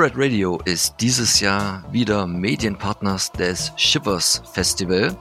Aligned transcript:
Superred 0.00 0.16
Radio 0.16 0.58
ist 0.64 0.94
dieses 1.00 1.40
Jahr 1.40 1.84
wieder 1.92 2.26
Medienpartners 2.26 3.32
des 3.32 3.70
Shivers 3.76 4.40
Festival, 4.50 5.14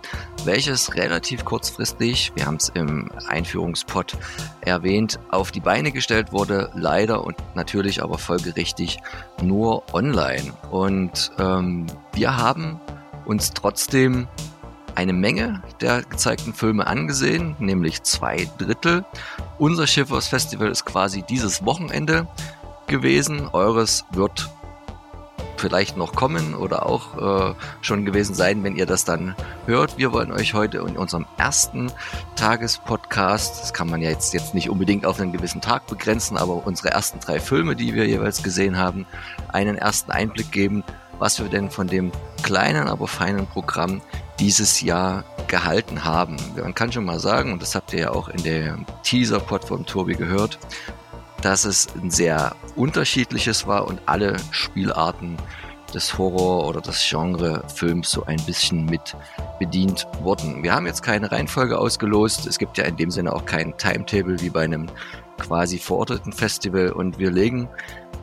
welches 0.45 0.95
relativ 0.95 1.43
kurzfristig, 1.43 2.31
wir 2.35 2.45
haben 2.45 2.55
es 2.55 2.69
im 2.69 3.11
Einführungspot 3.27 4.17
erwähnt, 4.61 5.19
auf 5.31 5.51
die 5.51 5.59
Beine 5.59 5.91
gestellt 5.91 6.31
wurde, 6.31 6.71
leider 6.75 7.25
und 7.25 7.35
natürlich 7.55 8.01
aber 8.01 8.17
folgerichtig 8.17 8.99
nur 9.41 9.83
online. 9.93 10.53
Und 10.71 11.33
ähm, 11.39 11.85
wir 12.13 12.37
haben 12.37 12.79
uns 13.25 13.51
trotzdem 13.51 14.29
eine 14.95 15.11
Menge 15.11 15.61
der 15.81 16.03
gezeigten 16.03 16.53
Filme 16.53 16.87
angesehen, 16.87 17.57
nämlich 17.59 18.03
zwei 18.03 18.47
Drittel. 18.57 19.03
Unser 19.57 19.87
Schiffers 19.87 20.29
Festival 20.29 20.69
ist 20.69 20.85
quasi 20.85 21.21
dieses 21.21 21.65
Wochenende 21.65 22.29
gewesen. 22.87 23.49
Eures 23.49 24.05
wird 24.11 24.49
vielleicht 25.59 25.97
noch 25.97 26.13
kommen 26.13 26.55
oder 26.55 26.85
auch 26.85 27.51
äh, 27.51 27.55
schon 27.81 28.05
gewesen 28.05 28.33
sein, 28.33 28.63
wenn 28.63 28.75
ihr 28.75 28.85
das 28.85 29.05
dann 29.05 29.35
hört. 29.65 29.97
Wir 29.97 30.11
wollen 30.11 30.31
euch 30.31 30.53
heute 30.53 30.79
in 30.79 30.97
unserem 30.97 31.25
ersten 31.37 31.91
Tagespodcast, 32.35 33.61
das 33.61 33.73
kann 33.73 33.89
man 33.89 34.01
ja 34.01 34.09
jetzt, 34.09 34.33
jetzt 34.33 34.55
nicht 34.55 34.69
unbedingt 34.69 35.05
auf 35.05 35.19
einen 35.19 35.33
gewissen 35.33 35.61
Tag 35.61 35.87
begrenzen, 35.87 36.37
aber 36.37 36.65
unsere 36.65 36.89
ersten 36.89 37.19
drei 37.19 37.39
Filme, 37.39 37.75
die 37.75 37.93
wir 37.93 38.07
jeweils 38.07 38.41
gesehen 38.41 38.77
haben, 38.77 39.05
einen 39.49 39.77
ersten 39.77 40.11
Einblick 40.11 40.51
geben, 40.51 40.83
was 41.19 41.39
wir 41.39 41.49
denn 41.49 41.69
von 41.69 41.87
dem 41.87 42.11
kleinen, 42.41 42.87
aber 42.87 43.07
feinen 43.07 43.45
Programm 43.45 44.01
dieses 44.39 44.81
Jahr 44.81 45.25
gehalten 45.47 46.05
haben. 46.05 46.37
Man 46.55 46.73
kann 46.73 46.91
schon 46.91 47.05
mal 47.05 47.19
sagen, 47.19 47.51
und 47.51 47.61
das 47.61 47.75
habt 47.75 47.91
ihr 47.93 47.99
ja 47.99 48.11
auch 48.11 48.29
in 48.29 48.43
der 48.43 48.77
Teaser-Pod 49.03 49.65
von 49.65 49.85
Tobi 49.85 50.13
gehört, 50.13 50.59
dass 51.41 51.65
es 51.65 51.87
ein 51.95 52.11
sehr 52.11 52.55
unterschiedliches 52.75 53.67
war 53.67 53.87
und 53.87 54.01
alle 54.05 54.37
Spielarten 54.51 55.37
des 55.93 56.17
Horror- 56.17 56.67
oder 56.67 56.81
des 56.81 57.03
Genre-Films 57.09 58.11
so 58.11 58.25
ein 58.25 58.41
bisschen 58.45 58.85
mit 58.85 59.15
bedient 59.57 60.07
wurden. 60.21 60.63
Wir 60.63 60.73
haben 60.73 60.85
jetzt 60.85 61.01
keine 61.01 61.31
Reihenfolge 61.31 61.77
ausgelost. 61.77 62.45
Es 62.45 62.59
gibt 62.59 62.77
ja 62.77 62.85
in 62.85 62.95
dem 62.95 63.11
Sinne 63.11 63.33
auch 63.33 63.45
kein 63.45 63.75
Timetable 63.77 64.39
wie 64.41 64.49
bei 64.49 64.63
einem 64.63 64.87
quasi 65.39 65.79
verorteten 65.79 66.33
Festival 66.33 66.91
und 66.91 67.17
wir 67.17 67.31
legen 67.31 67.69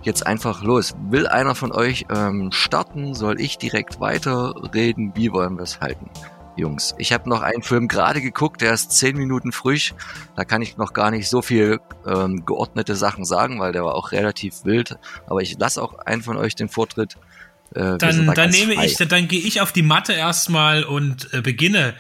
jetzt 0.03 0.27
einfach 0.27 0.62
los. 0.62 0.94
Will 1.11 1.27
einer 1.27 1.55
von 1.55 1.72
euch 1.72 2.06
ähm, 2.14 2.53
starten? 2.53 3.14
Soll 3.14 3.41
ich 3.41 3.59
direkt 3.59 4.00
weiterreden? 4.00 5.12
Wie 5.14 5.33
wollen 5.33 5.56
wir 5.56 5.62
es 5.62 5.81
halten? 5.81 6.11
Jungs. 6.56 6.94
Ich 6.98 7.12
habe 7.12 7.28
noch 7.28 7.42
einen 7.42 7.62
Film 7.62 7.88
gerade 7.88 8.20
geguckt, 8.20 8.60
der 8.60 8.72
ist 8.72 8.92
zehn 8.92 9.16
Minuten 9.16 9.52
frisch. 9.52 9.94
Da 10.36 10.44
kann 10.44 10.62
ich 10.62 10.76
noch 10.76 10.92
gar 10.92 11.10
nicht 11.10 11.28
so 11.28 11.42
viel 11.42 11.80
ähm, 12.06 12.44
geordnete 12.46 12.96
Sachen 12.96 13.24
sagen, 13.24 13.60
weil 13.60 13.72
der 13.72 13.84
war 13.84 13.94
auch 13.94 14.12
relativ 14.12 14.64
wild. 14.64 14.96
Aber 15.26 15.42
ich 15.42 15.58
lasse 15.58 15.82
auch 15.82 15.98
einen 15.98 16.22
von 16.22 16.36
euch 16.36 16.54
den 16.54 16.68
Vortritt. 16.68 17.16
Äh, 17.74 17.98
dann, 17.98 18.26
da 18.26 18.34
dann 18.34 18.50
nehme 18.50 18.74
frei. 18.74 18.86
ich, 18.86 18.96
dann 18.96 19.28
gehe 19.28 19.40
ich 19.40 19.60
auf 19.60 19.72
die 19.72 19.82
Matte 19.82 20.12
erstmal 20.12 20.84
und 20.84 21.32
äh, 21.32 21.42
beginne 21.42 21.94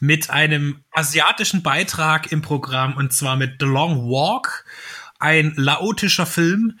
mit 0.00 0.30
einem 0.30 0.84
asiatischen 0.92 1.62
Beitrag 1.62 2.30
im 2.30 2.42
Programm 2.42 2.96
und 2.96 3.12
zwar 3.12 3.36
mit 3.36 3.56
The 3.60 3.66
Long 3.66 4.08
Walk, 4.08 4.64
ein 5.18 5.54
laotischer 5.56 6.26
Film 6.26 6.78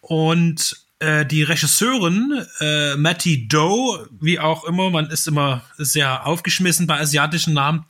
und 0.00 0.83
äh, 1.00 1.26
die 1.26 1.42
Regisseurin 1.42 2.46
äh, 2.60 2.96
Matty 2.96 3.48
Doe, 3.48 4.08
wie 4.20 4.38
auch 4.38 4.64
immer, 4.64 4.90
man 4.90 5.10
ist 5.10 5.26
immer 5.26 5.62
sehr 5.76 6.26
aufgeschmissen 6.26 6.86
bei 6.86 7.00
asiatischen 7.00 7.54
Namen, 7.54 7.84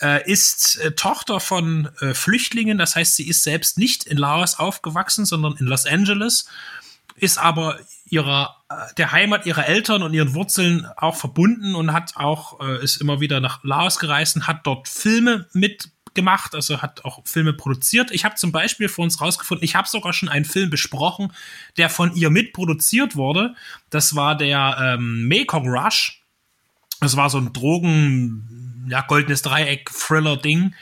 äh, 0.00 0.28
ist 0.30 0.78
äh, 0.80 0.92
Tochter 0.92 1.40
von 1.40 1.88
äh, 2.00 2.12
Flüchtlingen. 2.12 2.78
Das 2.78 2.96
heißt, 2.96 3.16
sie 3.16 3.28
ist 3.28 3.44
selbst 3.44 3.78
nicht 3.78 4.04
in 4.04 4.18
Laos 4.18 4.58
aufgewachsen, 4.58 5.26
sondern 5.26 5.56
in 5.58 5.66
Los 5.66 5.86
Angeles, 5.86 6.46
ist 7.16 7.38
aber 7.38 7.78
ihrer 8.06 8.56
der 8.96 9.10
Heimat 9.10 9.46
ihrer 9.46 9.66
Eltern 9.66 10.02
und 10.04 10.14
ihren 10.14 10.34
Wurzeln 10.34 10.86
auch 10.96 11.16
verbunden 11.16 11.74
und 11.74 11.92
hat 11.92 12.16
auch 12.16 12.60
ist 12.80 12.96
immer 12.96 13.20
wieder 13.20 13.40
nach 13.40 13.64
Laos 13.64 13.98
gereist 13.98 14.36
und 14.36 14.46
hat 14.46 14.60
dort 14.64 14.88
Filme 14.88 15.48
mit 15.52 15.90
gemacht, 16.14 16.54
also 16.54 16.82
hat 16.82 17.04
auch 17.04 17.20
Filme 17.24 17.52
produziert. 17.52 18.10
Ich 18.10 18.24
habe 18.24 18.34
zum 18.34 18.52
Beispiel 18.52 18.88
für 18.88 19.02
uns 19.02 19.20
rausgefunden, 19.20 19.64
ich 19.64 19.74
habe 19.74 19.88
sogar 19.88 20.12
schon 20.12 20.28
einen 20.28 20.44
Film 20.44 20.70
besprochen, 20.70 21.32
der 21.76 21.90
von 21.90 22.14
ihr 22.14 22.30
mitproduziert 22.30 23.16
wurde. 23.16 23.54
Das 23.90 24.14
war 24.14 24.36
der 24.36 24.76
ähm, 24.80 25.26
Mekong 25.28 25.68
Rush. 25.68 26.22
Das 27.00 27.16
war 27.16 27.30
so 27.30 27.38
ein 27.38 27.52
Drogen, 27.52 28.86
ja, 28.88 29.00
goldenes 29.02 29.42
Dreieck-Thriller-Ding. 29.42 30.74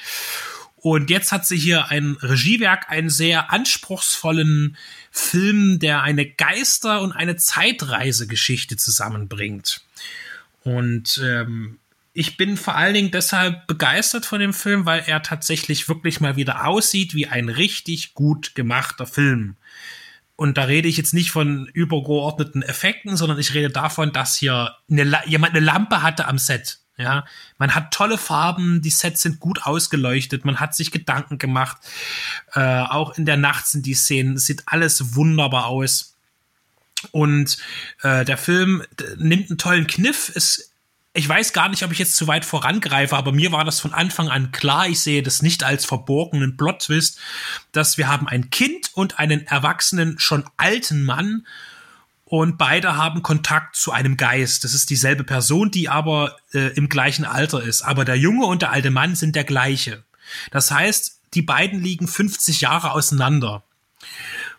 Und 0.80 1.10
jetzt 1.10 1.32
hat 1.32 1.46
sie 1.46 1.58
hier 1.58 1.88
ein 1.88 2.16
Regiewerk, 2.22 2.88
einen 2.88 3.10
sehr 3.10 3.52
anspruchsvollen 3.52 4.76
Film, 5.10 5.80
der 5.80 6.02
eine 6.02 6.26
Geister- 6.26 7.00
und 7.02 7.12
eine 7.12 7.36
Zeitreisegeschichte 7.36 8.76
zusammenbringt. 8.76 9.82
Und 10.62 11.20
ähm, 11.22 11.78
ich 12.12 12.36
bin 12.36 12.56
vor 12.56 12.74
allen 12.74 12.94
Dingen 12.94 13.10
deshalb 13.10 13.66
begeistert 13.66 14.26
von 14.26 14.40
dem 14.40 14.54
Film, 14.54 14.86
weil 14.86 15.04
er 15.06 15.22
tatsächlich 15.22 15.88
wirklich 15.88 16.20
mal 16.20 16.36
wieder 16.36 16.66
aussieht 16.66 17.14
wie 17.14 17.26
ein 17.26 17.48
richtig 17.48 18.14
gut 18.14 18.54
gemachter 18.54 19.06
Film. 19.06 19.56
Und 20.36 20.56
da 20.56 20.64
rede 20.64 20.88
ich 20.88 20.96
jetzt 20.96 21.14
nicht 21.14 21.32
von 21.32 21.66
übergeordneten 21.66 22.62
Effekten, 22.62 23.16
sondern 23.16 23.38
ich 23.38 23.54
rede 23.54 23.70
davon, 23.70 24.12
dass 24.12 24.36
hier 24.36 24.76
eine, 24.90 25.20
jemand 25.26 25.54
eine 25.54 25.64
Lampe 25.64 26.02
hatte 26.02 26.28
am 26.28 26.38
Set. 26.38 26.78
Ja, 26.96 27.24
man 27.58 27.76
hat 27.76 27.92
tolle 27.92 28.18
Farben, 28.18 28.82
die 28.82 28.90
Sets 28.90 29.22
sind 29.22 29.38
gut 29.38 29.62
ausgeleuchtet, 29.62 30.44
man 30.44 30.58
hat 30.58 30.74
sich 30.74 30.90
Gedanken 30.90 31.38
gemacht. 31.38 31.76
Äh, 32.54 32.60
auch 32.60 33.16
in 33.16 33.24
der 33.24 33.36
Nacht 33.36 33.68
sind 33.68 33.86
die 33.86 33.94
Szenen, 33.94 34.36
sieht 34.36 34.64
alles 34.66 35.14
wunderbar 35.14 35.66
aus. 35.66 36.16
Und 37.12 37.56
äh, 38.02 38.24
der 38.24 38.36
Film 38.36 38.82
nimmt 39.16 39.50
einen 39.50 39.58
tollen 39.58 39.86
Kniff. 39.86 40.32
Es 40.34 40.72
ich 41.14 41.28
weiß 41.28 41.52
gar 41.52 41.68
nicht, 41.68 41.82
ob 41.82 41.90
ich 41.90 41.98
jetzt 41.98 42.16
zu 42.16 42.26
weit 42.26 42.44
vorangreife, 42.44 43.16
aber 43.16 43.32
mir 43.32 43.50
war 43.50 43.64
das 43.64 43.80
von 43.80 43.92
Anfang 43.92 44.28
an 44.28 44.52
klar. 44.52 44.88
Ich 44.88 45.00
sehe 45.00 45.22
das 45.22 45.42
nicht 45.42 45.64
als 45.64 45.84
verborgenen 45.84 46.56
Plot-Twist, 46.56 47.18
dass 47.72 47.98
wir 47.98 48.08
haben 48.08 48.28
ein 48.28 48.50
Kind 48.50 48.90
und 48.94 49.18
einen 49.18 49.46
erwachsenen, 49.46 50.18
schon 50.18 50.44
alten 50.56 51.02
Mann 51.02 51.46
und 52.24 52.58
beide 52.58 52.96
haben 52.96 53.22
Kontakt 53.22 53.74
zu 53.74 53.90
einem 53.90 54.18
Geist. 54.18 54.62
Das 54.62 54.74
ist 54.74 54.90
dieselbe 54.90 55.24
Person, 55.24 55.70
die 55.70 55.88
aber 55.88 56.36
äh, 56.52 56.74
im 56.74 56.90
gleichen 56.90 57.24
Alter 57.24 57.62
ist. 57.62 57.80
Aber 57.82 58.04
der 58.04 58.16
Junge 58.16 58.44
und 58.44 58.60
der 58.60 58.70
alte 58.70 58.90
Mann 58.90 59.14
sind 59.16 59.34
der 59.34 59.44
gleiche. 59.44 60.04
Das 60.50 60.70
heißt, 60.70 61.20
die 61.32 61.42
beiden 61.42 61.82
liegen 61.82 62.06
50 62.06 62.60
Jahre 62.60 62.92
auseinander. 62.92 63.64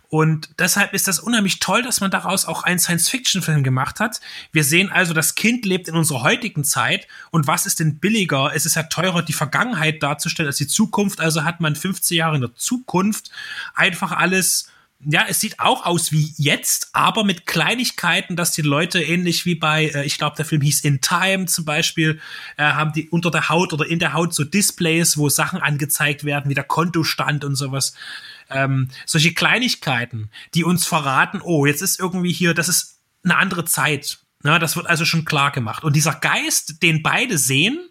Und 0.10 0.50
deshalb 0.58 0.94
ist 0.94 1.08
das 1.08 1.20
unheimlich 1.20 1.60
toll, 1.60 1.84
dass 1.84 2.02
man 2.02 2.10
daraus 2.10 2.46
auch 2.46 2.64
einen 2.64 2.80
Science-Fiction-Film 2.80 3.64
gemacht 3.64 4.00
hat. 4.00 4.20
Wir 4.52 4.64
sehen 4.64 4.92
also, 4.92 5.14
das 5.14 5.36
Kind 5.36 5.66
lebt 5.66 5.88
in 5.88 5.96
unserer 5.96 6.24
heutigen 6.24 6.64
Zeit. 6.64 7.08
Und 7.30 7.46
was 7.46 7.68
ist 7.68 7.80
denn 7.80 8.00
billiger? 8.00 8.52
Es 8.56 8.66
ist 8.66 8.76
ja 8.76 8.84
teurer, 8.84 9.22
die 9.22 9.34
Vergangenheit 9.34 10.02
darzustellen 10.02 10.48
als 10.48 10.58
die 10.58 10.68
Zukunft. 10.68 11.22
Also 11.22 11.44
hat 11.44 11.60
man 11.60 11.76
15 11.76 12.18
Jahre 12.18 12.36
in 12.36 12.42
der 12.42 12.56
Zukunft 12.56 13.30
einfach 13.76 14.12
alles 14.12 14.72
ja, 15.06 15.26
es 15.30 15.40
sieht 15.40 15.60
auch 15.60 15.86
aus 15.86 16.12
wie 16.12 16.34
jetzt, 16.36 16.90
aber 16.92 17.24
mit 17.24 17.46
Kleinigkeiten, 17.46 18.36
dass 18.36 18.52
die 18.52 18.62
Leute 18.62 19.02
ähnlich 19.02 19.46
wie 19.46 19.56
bei, 19.56 19.88
äh, 19.88 20.06
ich 20.06 20.18
glaube, 20.18 20.36
der 20.36 20.44
Film 20.44 20.62
hieß 20.62 20.82
In 20.84 21.00
Time 21.00 21.46
zum 21.46 21.64
Beispiel, 21.64 22.20
äh, 22.58 22.64
haben 22.64 22.92
die 22.92 23.08
unter 23.10 23.32
der 23.32 23.48
Haut 23.48 23.72
oder 23.72 23.86
in 23.86 24.00
der 24.00 24.12
Haut 24.12 24.34
so 24.34 24.44
Displays, 24.44 25.18
wo 25.18 25.30
Sachen 25.30 25.62
angezeigt 25.62 26.26
werden, 26.26 26.50
wie 26.50 26.54
der 26.54 26.66
Kontostand 26.66 27.46
und 27.46 27.56
sowas. 27.56 27.94
Ähm, 28.50 28.90
solche 29.06 29.34
Kleinigkeiten, 29.34 30.30
die 30.54 30.64
uns 30.64 30.86
verraten, 30.86 31.42
oh, 31.42 31.66
jetzt 31.66 31.82
ist 31.82 32.00
irgendwie 32.00 32.32
hier, 32.32 32.54
das 32.54 32.70
ist 32.70 33.00
eine 33.24 33.38
andere 33.38 33.66
Zeit. 33.66 34.20
Na, 34.42 34.58
das 34.58 34.76
wird 34.76 34.88
also 34.88 35.06
schon 35.06 35.26
klar 35.26 35.52
gemacht. 35.52 35.84
Und 35.84 35.96
dieser 35.96 36.14
Geist, 36.14 36.82
den 36.82 37.04
beide 37.04 37.38
sehen, 37.38 37.90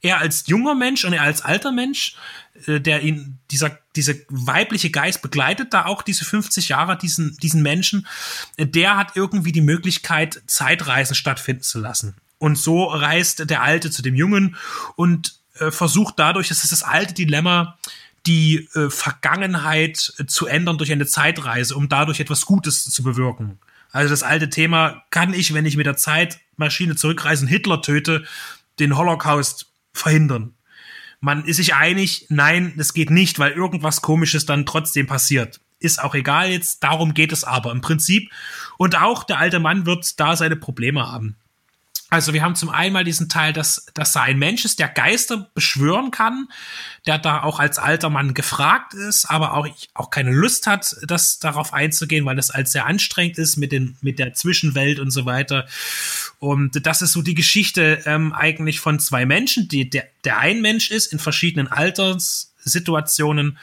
er 0.00 0.18
als 0.18 0.46
junger 0.46 0.74
Mensch 0.74 1.04
und 1.04 1.12
er 1.12 1.22
als 1.22 1.42
alter 1.42 1.72
Mensch, 1.72 2.16
äh, 2.66 2.80
der 2.80 3.02
ihn, 3.02 3.38
dieser, 3.50 3.78
diese 3.96 4.20
weibliche 4.28 4.90
Geist 4.90 5.22
begleitet 5.22 5.74
da 5.74 5.86
auch 5.86 6.02
diese 6.02 6.24
50 6.24 6.68
Jahre, 6.68 6.96
diesen, 6.96 7.36
diesen 7.38 7.62
Menschen, 7.62 8.06
der 8.58 8.96
hat 8.96 9.16
irgendwie 9.16 9.52
die 9.52 9.60
Möglichkeit, 9.60 10.42
Zeitreisen 10.46 11.14
stattfinden 11.14 11.62
zu 11.62 11.80
lassen. 11.80 12.14
Und 12.38 12.56
so 12.56 12.84
reist 12.84 13.50
der 13.50 13.62
Alte 13.62 13.90
zu 13.90 14.02
dem 14.02 14.14
Jungen 14.14 14.56
und 14.94 15.40
äh, 15.58 15.72
versucht 15.72 16.14
dadurch, 16.18 16.48
das 16.48 16.62
ist 16.62 16.72
das 16.72 16.84
alte 16.84 17.14
Dilemma, 17.14 17.76
die 18.28 18.68
äh, 18.74 18.90
Vergangenheit 18.90 20.12
äh, 20.18 20.26
zu 20.26 20.46
ändern 20.46 20.78
durch 20.78 20.92
eine 20.92 21.06
Zeitreise, 21.06 21.74
um 21.74 21.88
dadurch 21.88 22.20
etwas 22.20 22.44
Gutes 22.44 22.84
zu 22.84 23.02
bewirken. 23.02 23.58
Also 23.90 24.10
das 24.10 24.22
alte 24.22 24.50
Thema, 24.50 25.02
kann 25.10 25.32
ich, 25.32 25.54
wenn 25.54 25.64
ich 25.64 25.76
mit 25.76 25.86
der 25.86 25.96
Zeitmaschine 25.96 26.94
zurückreise 26.94 27.46
Hitler 27.46 27.80
töte, 27.80 28.24
den 28.78 28.96
Holocaust 28.96 29.72
verhindern? 29.94 30.54
Man 31.20 31.44
ist 31.46 31.56
sich 31.56 31.74
einig, 31.74 32.26
nein, 32.28 32.74
das 32.76 32.92
geht 32.92 33.10
nicht, 33.10 33.38
weil 33.38 33.52
irgendwas 33.52 34.02
Komisches 34.02 34.46
dann 34.46 34.66
trotzdem 34.66 35.06
passiert. 35.06 35.60
Ist 35.80 36.02
auch 36.02 36.14
egal 36.14 36.50
jetzt, 36.50 36.84
darum 36.84 37.14
geht 37.14 37.32
es 37.32 37.44
aber 37.44 37.72
im 37.72 37.80
Prinzip. 37.80 38.30
Und 38.76 39.00
auch 39.00 39.24
der 39.24 39.38
alte 39.38 39.58
Mann 39.58 39.86
wird 39.86 40.20
da 40.20 40.36
seine 40.36 40.56
Probleme 40.56 41.10
haben. 41.10 41.36
Also 42.10 42.32
wir 42.32 42.42
haben 42.42 42.54
zum 42.54 42.70
einen 42.70 42.94
mal 42.94 43.04
diesen 43.04 43.28
Teil, 43.28 43.52
dass, 43.52 43.84
dass 43.92 44.12
da 44.12 44.22
ein 44.22 44.38
Mensch 44.38 44.64
ist, 44.64 44.78
der 44.78 44.88
Geister 44.88 45.50
beschwören 45.52 46.10
kann, 46.10 46.48
der 47.06 47.18
da 47.18 47.42
auch 47.42 47.60
als 47.60 47.78
alter 47.78 48.08
Mann 48.08 48.32
gefragt 48.32 48.94
ist, 48.94 49.26
aber 49.26 49.52
auch, 49.52 49.68
auch 49.92 50.08
keine 50.08 50.32
Lust 50.32 50.66
hat, 50.66 50.96
das 51.06 51.38
darauf 51.38 51.74
einzugehen, 51.74 52.24
weil 52.24 52.36
das 52.36 52.50
als 52.50 52.72
sehr 52.72 52.86
anstrengend 52.86 53.36
ist 53.36 53.58
mit, 53.58 53.72
den, 53.72 53.98
mit 54.00 54.18
der 54.18 54.32
Zwischenwelt 54.32 55.00
und 55.00 55.10
so 55.10 55.26
weiter. 55.26 55.66
Und 56.38 56.86
das 56.86 57.02
ist 57.02 57.12
so 57.12 57.20
die 57.20 57.34
Geschichte 57.34 58.02
ähm, 58.06 58.32
eigentlich 58.32 58.80
von 58.80 58.98
zwei 59.00 59.26
Menschen, 59.26 59.68
die 59.68 59.90
der, 59.90 60.06
der 60.24 60.38
ein 60.38 60.62
Mensch 60.62 60.90
ist 60.90 61.12
in 61.12 61.18
verschiedenen 61.18 61.68
Alterssituationen 61.68 63.58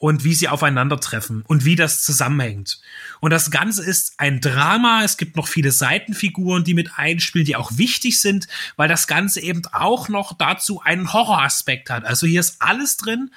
und 0.00 0.24
wie 0.24 0.32
sie 0.32 0.48
aufeinandertreffen 0.48 1.44
und 1.46 1.66
wie 1.66 1.76
das 1.76 2.02
zusammenhängt. 2.02 2.80
Und 3.20 3.30
das 3.32 3.50
Ganze 3.50 3.84
ist 3.84 4.14
ein 4.16 4.40
Drama. 4.40 5.04
Es 5.04 5.18
gibt 5.18 5.36
noch 5.36 5.46
viele 5.46 5.72
Seitenfiguren, 5.72 6.64
die 6.64 6.72
mit 6.72 6.92
einspielen, 6.96 7.44
die 7.44 7.54
auch 7.54 7.76
wichtig 7.76 8.18
sind, 8.18 8.48
weil 8.76 8.88
das 8.88 9.06
Ganze 9.06 9.42
eben 9.42 9.60
auch 9.72 10.08
noch 10.08 10.32
dazu 10.32 10.80
einen 10.80 11.12
Horroraspekt 11.12 11.90
hat. 11.90 12.06
Also 12.06 12.26
hier 12.26 12.40
ist 12.40 12.62
alles 12.62 12.96
drin, 12.96 13.30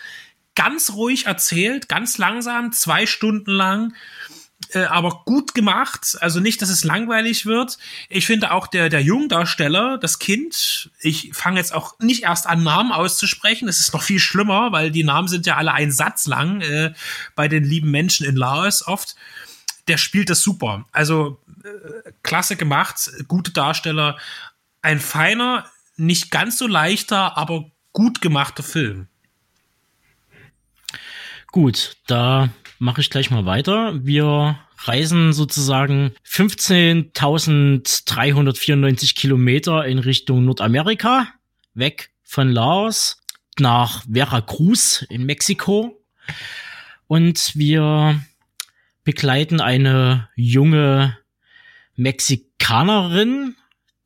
ganz 0.56 0.94
ruhig 0.94 1.25
erzählt, 1.25 1.89
ganz 1.89 2.18
langsam, 2.18 2.71
zwei 2.71 3.07
Stunden 3.07 3.51
lang 3.51 3.94
äh, 4.74 4.86
aber 4.86 5.24
gut 5.25 5.54
gemacht. 5.54 6.18
Also 6.22 6.40
nicht, 6.40 6.62
dass 6.62 6.70
es 6.70 6.84
langweilig 6.84 7.46
wird. 7.46 7.78
Ich 8.10 8.25
finde 8.25 8.52
auch 8.52 8.68
der, 8.68 8.90
der 8.90 9.02
Jungdarsteller, 9.02 9.98
das 9.98 10.20
Kind, 10.20 10.90
ich 11.00 11.31
fange 11.34 11.60
jetzt 11.60 11.74
auch 11.74 11.98
nicht 12.00 12.24
erst 12.24 12.48
an, 12.48 12.64
Namen 12.64 12.92
auszusprechen. 12.92 13.68
Es 13.68 13.80
ist 13.80 13.94
noch 13.94 14.04
viel 14.04 14.20
schlimmer, 14.20 14.72
weil 14.72 14.92
die 14.92 15.04
Namen 15.04 15.28
sind 15.28 15.46
ja 15.46 15.58
alle 15.58 15.74
ein 15.74 15.92
Satz 15.92 16.28
lang 16.28 16.62
äh, 16.62 16.94
bei 17.36 17.48
den 17.48 17.64
lieben 17.64 17.92
Menschen 17.92 18.25
in 18.25 18.36
Laos 18.36 18.86
oft. 18.88 19.16
Der 19.88 19.98
spielt 19.98 20.30
das 20.30 20.42
super. 20.42 20.86
Also 20.92 21.42
äh, 21.64 22.12
klasse 22.24 22.56
gemacht, 22.56 23.12
gute 23.28 23.52
Darsteller. 23.52 24.18
Ein 24.81 25.00
feiner, 25.00 25.66
nicht 25.98 26.31
ganz 26.31 26.58
so 26.58 26.68
leichter, 26.68 27.38
aber 27.38 27.72
gut 27.92 28.22
gemachter 28.22 28.64
Film. 28.64 29.08
Gut, 31.52 31.98
da 32.08 32.50
mache 32.83 33.01
ich 33.01 33.09
gleich 33.09 33.31
mal 33.31 33.45
weiter. 33.45 34.06
Wir 34.06 34.59
reisen 34.80 35.31
sozusagen 35.31 36.12
15.394 36.27 39.15
Kilometer 39.15 39.85
in 39.85 40.00
Richtung 40.00 40.44
Nordamerika, 40.44 41.30
weg 41.74 42.09
von 42.24 42.51
Laos 42.51 43.21
nach 43.57 44.03
Veracruz 44.12 45.06
in 45.09 45.25
Mexiko. 45.25 46.03
Und 47.07 47.56
wir 47.56 48.21
begleiten 49.06 49.62
eine 49.62 50.27
junge 50.36 51.18
Mexikanerin, 51.95 53.56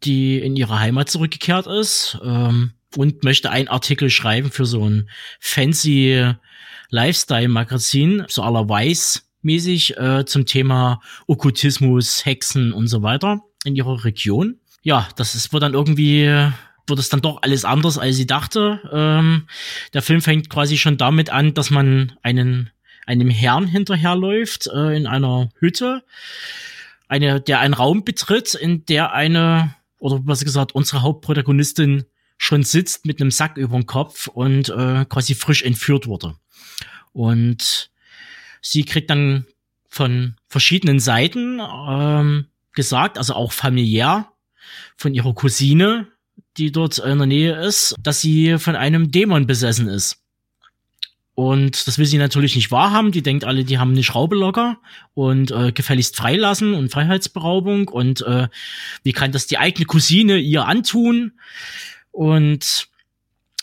die 0.03 0.37
in 0.37 0.55
ihre 0.55 0.79
Heimat 0.79 1.09
zurückgekehrt 1.09 1.65
ist 1.65 2.19
ähm, 2.23 2.73
und 2.95 3.23
möchte 3.23 3.49
einen 3.49 3.69
Artikel 3.69 4.11
schreiben 4.11 4.51
für 4.51 4.67
so 4.67 4.87
ein 4.87 5.09
fancy 5.39 6.35
Lifestyle-Magazin, 6.89 8.25
so 8.27 8.41
aller 8.41 8.67
Weiß 8.67 9.23
mäßig 9.41 9.97
äh, 9.97 10.25
zum 10.25 10.45
Thema 10.45 11.01
Okkultismus, 11.27 12.25
Hexen 12.25 12.73
und 12.73 12.87
so 12.87 13.01
weiter 13.01 13.41
in 13.63 13.75
ihrer 13.75 14.03
Region. 14.03 14.59
Ja, 14.81 15.07
das 15.15 15.35
ist, 15.35 15.53
wird 15.53 15.63
dann 15.63 15.73
irgendwie 15.73 16.51
wird 16.87 16.99
es 16.99 17.09
dann 17.09 17.21
doch 17.21 17.41
alles 17.41 17.65
anders, 17.65 17.97
als 17.97 18.15
sie 18.15 18.27
dachte. 18.27 18.79
Ähm, 18.91 19.47
der 19.93 20.01
Film 20.01 20.21
fängt 20.21 20.49
quasi 20.49 20.77
schon 20.77 20.97
damit 20.97 21.29
an, 21.29 21.53
dass 21.53 21.69
man 21.69 22.13
einen 22.23 22.71
einem 23.05 23.29
Herrn 23.29 23.67
hinterherläuft 23.67 24.67
äh, 24.67 24.95
in 24.95 25.07
einer 25.07 25.49
Hütte, 25.59 26.03
eine, 27.07 27.39
der 27.39 27.61
einen 27.61 27.73
Raum 27.73 28.03
betritt, 28.03 28.53
in 28.53 28.85
der 28.85 29.13
eine 29.13 29.73
oder 29.97 30.19
was 30.25 30.43
gesagt 30.43 30.75
unsere 30.75 31.01
Hauptprotagonistin 31.01 32.03
schon 32.37 32.63
sitzt 32.63 33.05
mit 33.05 33.19
einem 33.19 33.31
Sack 33.31 33.57
über 33.57 33.77
dem 33.77 33.85
Kopf 33.85 34.27
und 34.27 34.69
äh, 34.69 35.05
quasi 35.05 35.33
frisch 35.33 35.63
entführt 35.63 36.05
wurde. 36.05 36.35
Und 37.17 37.89
sie 38.61 38.83
kriegt 38.85 39.09
dann 39.09 39.47
von 39.89 40.35
verschiedenen 40.49 40.99
Seiten 40.99 41.59
ähm, 41.59 42.45
gesagt, 42.73 43.17
also 43.17 43.33
auch 43.33 43.53
familiär, 43.53 44.31
von 44.97 45.15
ihrer 45.15 45.33
Cousine, 45.33 46.09
die 46.57 46.71
dort 46.71 46.99
in 46.99 47.17
der 47.17 47.25
Nähe 47.25 47.59
ist, 47.59 47.95
dass 47.99 48.21
sie 48.21 48.59
von 48.59 48.75
einem 48.75 49.09
Dämon 49.09 49.47
besessen 49.47 49.87
ist. 49.87 50.21
Und 51.33 51.87
das 51.87 51.97
will 51.97 52.05
sie 52.05 52.19
natürlich 52.19 52.55
nicht 52.55 52.69
wahrhaben. 52.69 53.11
Die 53.11 53.23
denkt 53.23 53.45
alle, 53.45 53.63
die 53.63 53.79
haben 53.79 53.93
eine 53.93 54.03
Schraube 54.03 54.35
locker 54.35 54.77
und 55.15 55.49
äh, 55.49 55.71
gefälligst 55.71 56.15
freilassen 56.15 56.75
und 56.75 56.91
Freiheitsberaubung. 56.91 57.87
Und 57.87 58.21
äh, 58.21 58.47
wie 59.01 59.13
kann 59.13 59.31
das 59.31 59.47
die 59.47 59.57
eigene 59.57 59.87
Cousine 59.87 60.37
ihr 60.37 60.65
antun? 60.65 61.31
Und 62.11 62.89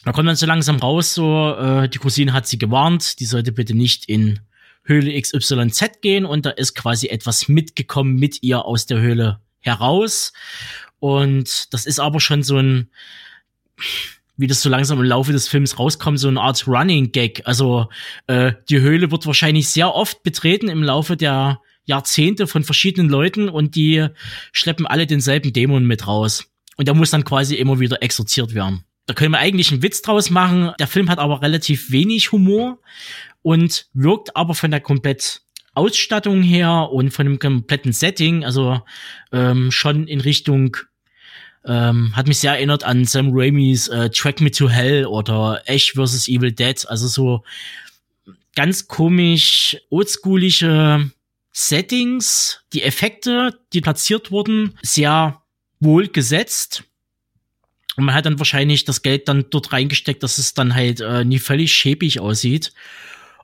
da 0.05 0.13
kommt 0.13 0.29
dann 0.29 0.37
so 0.37 0.47
langsam 0.47 0.77
raus, 0.77 1.15
so, 1.15 1.55
äh, 1.55 1.89
die 1.89 1.99
Cousine 1.99 2.33
hat 2.33 2.47
sie 2.47 2.59
gewarnt, 2.59 3.21
die 3.21 3.25
sollte 3.25 3.53
bitte 3.53 3.75
nicht 3.75 4.07
in 4.07 4.41
Höhle 4.85 5.19
XYZ 5.19 6.01
gehen 6.03 6.27
und 6.27 6.45
da 6.45 6.51
ist 6.51 6.75
quasi 6.75 7.09
etwas 7.09 7.49
mitgekommen 7.49 8.17
mit 8.17 8.43
ihr 8.43 8.65
aus 8.65 8.87
der 8.87 9.01
Höhle 9.01 9.41
heraus. 9.61 10.33
Und 11.01 11.73
das 11.73 11.87
ist 11.87 12.01
aber 12.01 12.21
schon 12.21 12.43
so 12.43 12.59
ein, 12.59 12.91
wie 14.37 14.47
das 14.47 14.61
so 14.61 14.69
langsam 14.69 14.99
im 14.99 15.07
Laufe 15.07 15.33
des 15.33 15.49
Films 15.49 15.79
rauskommt, 15.79 16.19
so 16.19 16.29
eine 16.29 16.41
Art 16.41 16.67
Running 16.67 17.13
Gag. 17.13 17.43
Also 17.47 17.89
äh, 18.27 18.53
die 18.69 18.81
Höhle 18.81 19.11
wird 19.11 19.27
wahrscheinlich 19.27 19.69
sehr 19.71 19.95
oft 19.95 20.23
betreten 20.23 20.69
im 20.69 20.83
Laufe 20.83 21.17
der 21.17 21.61
Jahrzehnte 21.87 22.47
von 22.47 22.65
verschiedenen 22.65 23.09
Leuten 23.09 23.49
und 23.49 23.75
die 23.75 24.07
schleppen 24.53 24.87
alle 24.87 25.07
denselben 25.07 25.53
Dämon 25.53 25.87
mit 25.87 26.07
raus. 26.07 26.45
Und 26.77 26.89
der 26.89 26.95
muss 26.95 27.11
dann 27.11 27.25
quasi 27.25 27.55
immer 27.55 27.81
wieder 27.81 28.03
exorziert 28.03 28.55
werden. 28.55 28.85
Da 29.07 29.15
können 29.15 29.33
wir 29.33 29.39
eigentlich 29.39 29.71
einen 29.71 29.83
Witz 29.83 30.03
draus 30.03 30.31
machen. 30.31 30.73
Der 30.79 30.87
Film 30.87 31.11
hat 31.11 31.19
aber 31.19 31.43
relativ 31.43 31.91
wenig 31.91 32.33
Humor 32.33 32.79
und 33.43 33.87
wirkt 33.93 34.35
aber 34.37 34.55
von 34.55 34.71
der 34.71 34.81
komplett 34.81 35.43
Ausstattung 35.75 36.43
her 36.43 36.89
und 36.91 37.11
von 37.11 37.27
dem 37.27 37.39
kompletten 37.39 37.93
Setting, 37.93 38.45
also 38.45 38.81
ähm, 39.33 39.71
schon 39.71 40.07
in 40.07 40.21
Richtung, 40.21 40.77
ähm, 41.67 42.15
hat 42.15 42.29
mich 42.29 42.39
sehr 42.39 42.53
erinnert 42.53 42.85
an 42.85 43.05
Sam 43.05 43.31
Raimis 43.33 43.89
äh, 43.89 44.09
Track 44.11 44.41
Me 44.41 44.51
to 44.51 44.69
Hell 44.69 45.07
oder 45.07 45.63
Ash 45.67 45.93
vs. 45.93 46.29
Evil 46.29 46.53
Dead, 46.53 46.87
also 46.89 47.09
so 47.09 47.45
ganz 48.55 48.87
komisch, 48.87 49.77
oldschoolige 49.91 51.11
Settings, 51.53 52.61
die 52.73 52.83
Effekte, 52.83 53.59
die 53.73 53.81
platziert 53.81 54.31
wurden, 54.31 54.79
sehr 54.83 55.43
wohl 55.81 56.09
gesetzt 56.09 56.85
und 57.97 58.05
man 58.05 58.15
hat 58.15 58.27
dann 58.27 58.39
wahrscheinlich 58.39 58.85
das 58.85 59.03
Geld 59.03 59.29
dann 59.29 59.47
dort 59.51 59.73
reingesteckt, 59.73 60.23
dass 60.23 60.39
es 60.39 60.55
dann 60.55 60.75
halt 60.75 61.01
äh, 61.01 61.25
nie 61.25 61.39
völlig 61.39 61.73
schäbig 61.73 62.21
aussieht. 62.21 62.73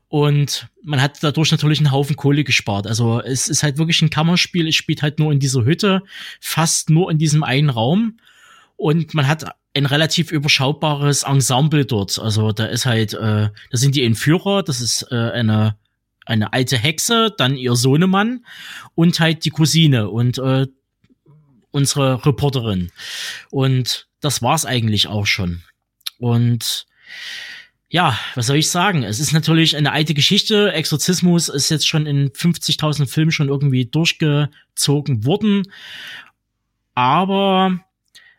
Und 0.08 0.66
man 0.82 1.00
hat 1.00 1.22
dadurch 1.22 1.52
natürlich 1.52 1.78
einen 1.78 1.92
Haufen 1.92 2.16
Kohle 2.16 2.42
gespart. 2.42 2.88
Also 2.88 3.20
es 3.20 3.48
ist 3.48 3.62
halt 3.62 3.78
wirklich 3.78 4.02
ein 4.02 4.10
Kammerspiel. 4.10 4.66
Es 4.66 4.74
spielt 4.74 5.02
halt 5.02 5.20
nur 5.20 5.30
in 5.30 5.38
dieser 5.38 5.64
Hütte, 5.64 6.02
fast 6.40 6.90
nur 6.90 7.10
in 7.12 7.18
diesem 7.18 7.44
einen 7.44 7.70
Raum. 7.70 8.18
Und 8.76 9.14
man 9.14 9.28
hat 9.28 9.54
ein 9.72 9.86
relativ 9.86 10.32
überschaubares 10.32 11.22
Ensemble 11.22 11.84
dort. 11.84 12.18
Also 12.18 12.50
da 12.50 12.64
ist 12.66 12.86
halt, 12.86 13.14
äh, 13.14 13.50
da 13.50 13.76
sind 13.76 13.94
die 13.94 14.02
Entführer, 14.02 14.64
das 14.64 14.80
ist 14.80 15.06
äh, 15.12 15.14
eine 15.14 15.76
eine 16.26 16.52
alte 16.52 16.78
Hexe, 16.78 17.34
dann 17.36 17.56
ihr 17.56 17.74
Sohnemann 17.74 18.44
und 18.94 19.18
halt 19.20 19.44
die 19.44 19.50
Cousine 19.50 20.10
und 20.10 20.38
äh, 20.38 20.66
unsere 21.72 22.24
Reporterin. 22.24 22.90
Und 23.50 24.08
das 24.20 24.42
war's 24.42 24.66
eigentlich 24.66 25.06
auch 25.06 25.26
schon. 25.26 25.62
Und 26.18 26.86
ja, 27.88 28.16
was 28.36 28.46
soll 28.46 28.56
ich 28.56 28.70
sagen? 28.70 29.02
Es 29.02 29.18
ist 29.18 29.32
natürlich 29.32 29.76
eine 29.76 29.92
alte 29.92 30.14
Geschichte. 30.14 30.72
Exorzismus 30.72 31.48
ist 31.48 31.70
jetzt 31.70 31.88
schon 31.88 32.06
in 32.06 32.30
50.000 32.30 33.06
Filmen 33.06 33.32
schon 33.32 33.48
irgendwie 33.48 33.84
durchgezogen 33.84 35.24
worden. 35.24 35.64
Aber 36.94 37.80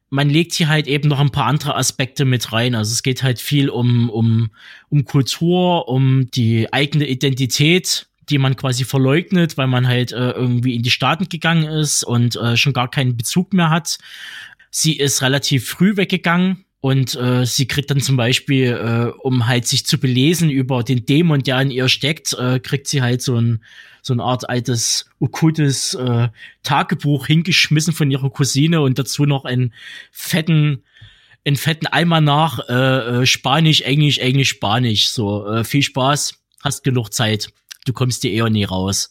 man 0.09 0.29
legt 0.29 0.53
hier 0.53 0.69
halt 0.69 0.87
eben 0.87 1.09
noch 1.09 1.19
ein 1.19 1.31
paar 1.31 1.47
andere 1.47 1.75
Aspekte 1.75 2.23
mit 2.23 2.53
rein. 2.53 2.75
Also 2.75 2.93
es 2.93 3.03
geht 3.03 3.23
halt 3.23 3.39
viel 3.39 3.69
um, 3.69 4.09
um, 4.09 4.51
um 4.89 5.03
Kultur, 5.03 5.89
um 5.89 6.31
die 6.31 6.71
eigene 6.71 7.07
Identität, 7.07 8.07
die 8.29 8.37
man 8.37 8.55
quasi 8.55 8.85
verleugnet, 8.85 9.57
weil 9.57 9.67
man 9.67 9.87
halt 9.87 10.13
äh, 10.13 10.31
irgendwie 10.31 10.75
in 10.75 10.83
die 10.83 10.91
Staaten 10.91 11.27
gegangen 11.27 11.63
ist 11.63 12.03
und 12.03 12.37
äh, 12.37 12.55
schon 12.55 12.73
gar 12.73 12.89
keinen 12.89 13.17
Bezug 13.17 13.53
mehr 13.53 13.69
hat. 13.69 13.97
Sie 14.71 14.97
ist 14.97 15.21
relativ 15.21 15.69
früh 15.69 15.97
weggegangen 15.97 16.65
und 16.79 17.15
äh, 17.15 17.45
sie 17.45 17.67
kriegt 17.67 17.91
dann 17.91 17.99
zum 17.99 18.17
Beispiel, 18.17 18.71
äh, 18.71 19.19
um 19.19 19.45
halt 19.45 19.67
sich 19.67 19.85
zu 19.85 19.99
belesen 19.99 20.49
über 20.49 20.81
den 20.83 21.05
Dämon, 21.05 21.43
der 21.43 21.61
in 21.61 21.69
ihr 21.69 21.89
steckt, 21.89 22.33
äh, 22.33 22.59
kriegt 22.59 22.87
sie 22.87 23.03
halt 23.03 23.21
so 23.21 23.35
ein 23.39 23.63
so 24.01 24.13
eine 24.13 24.23
Art 24.23 24.49
altes 24.49 25.05
okkultes 25.19 25.93
äh, 25.93 26.29
Tagebuch 26.63 27.27
hingeschmissen 27.27 27.93
von 27.93 28.09
ihrer 28.09 28.31
Cousine 28.31 28.81
und 28.81 28.97
dazu 28.97 29.25
noch 29.25 29.45
einen 29.45 29.75
fetten 30.11 30.83
einen 31.45 31.55
fetten 31.55 31.87
Eimer 31.87 32.21
nach 32.21 32.59
äh, 32.69 33.21
äh, 33.21 33.25
Spanisch, 33.25 33.81
Englisch, 33.81 34.19
Englisch, 34.19 34.49
Spanisch. 34.49 35.09
So 35.09 35.47
äh, 35.47 35.63
viel 35.63 35.83
Spaß, 35.83 36.35
hast 36.63 36.83
genug 36.83 37.13
Zeit. 37.13 37.49
Du 37.85 37.93
kommst 37.93 38.23
dir 38.23 38.31
eher 38.31 38.49
nie 38.49 38.63
raus. 38.63 39.09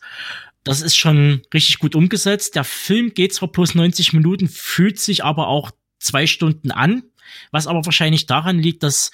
Das 0.64 0.82
ist 0.82 0.96
schon 0.96 1.42
richtig 1.54 1.78
gut 1.78 1.94
umgesetzt. 1.94 2.54
Der 2.54 2.64
Film 2.64 3.14
geht 3.14 3.34
zwar 3.34 3.50
plus 3.50 3.74
90 3.74 4.12
Minuten, 4.12 4.48
fühlt 4.48 4.98
sich 4.98 5.24
aber 5.24 5.48
auch 5.48 5.70
zwei 5.98 6.26
Stunden 6.26 6.70
an, 6.70 7.02
was 7.50 7.66
aber 7.66 7.84
wahrscheinlich 7.84 8.26
daran 8.26 8.58
liegt, 8.58 8.82
dass 8.82 9.10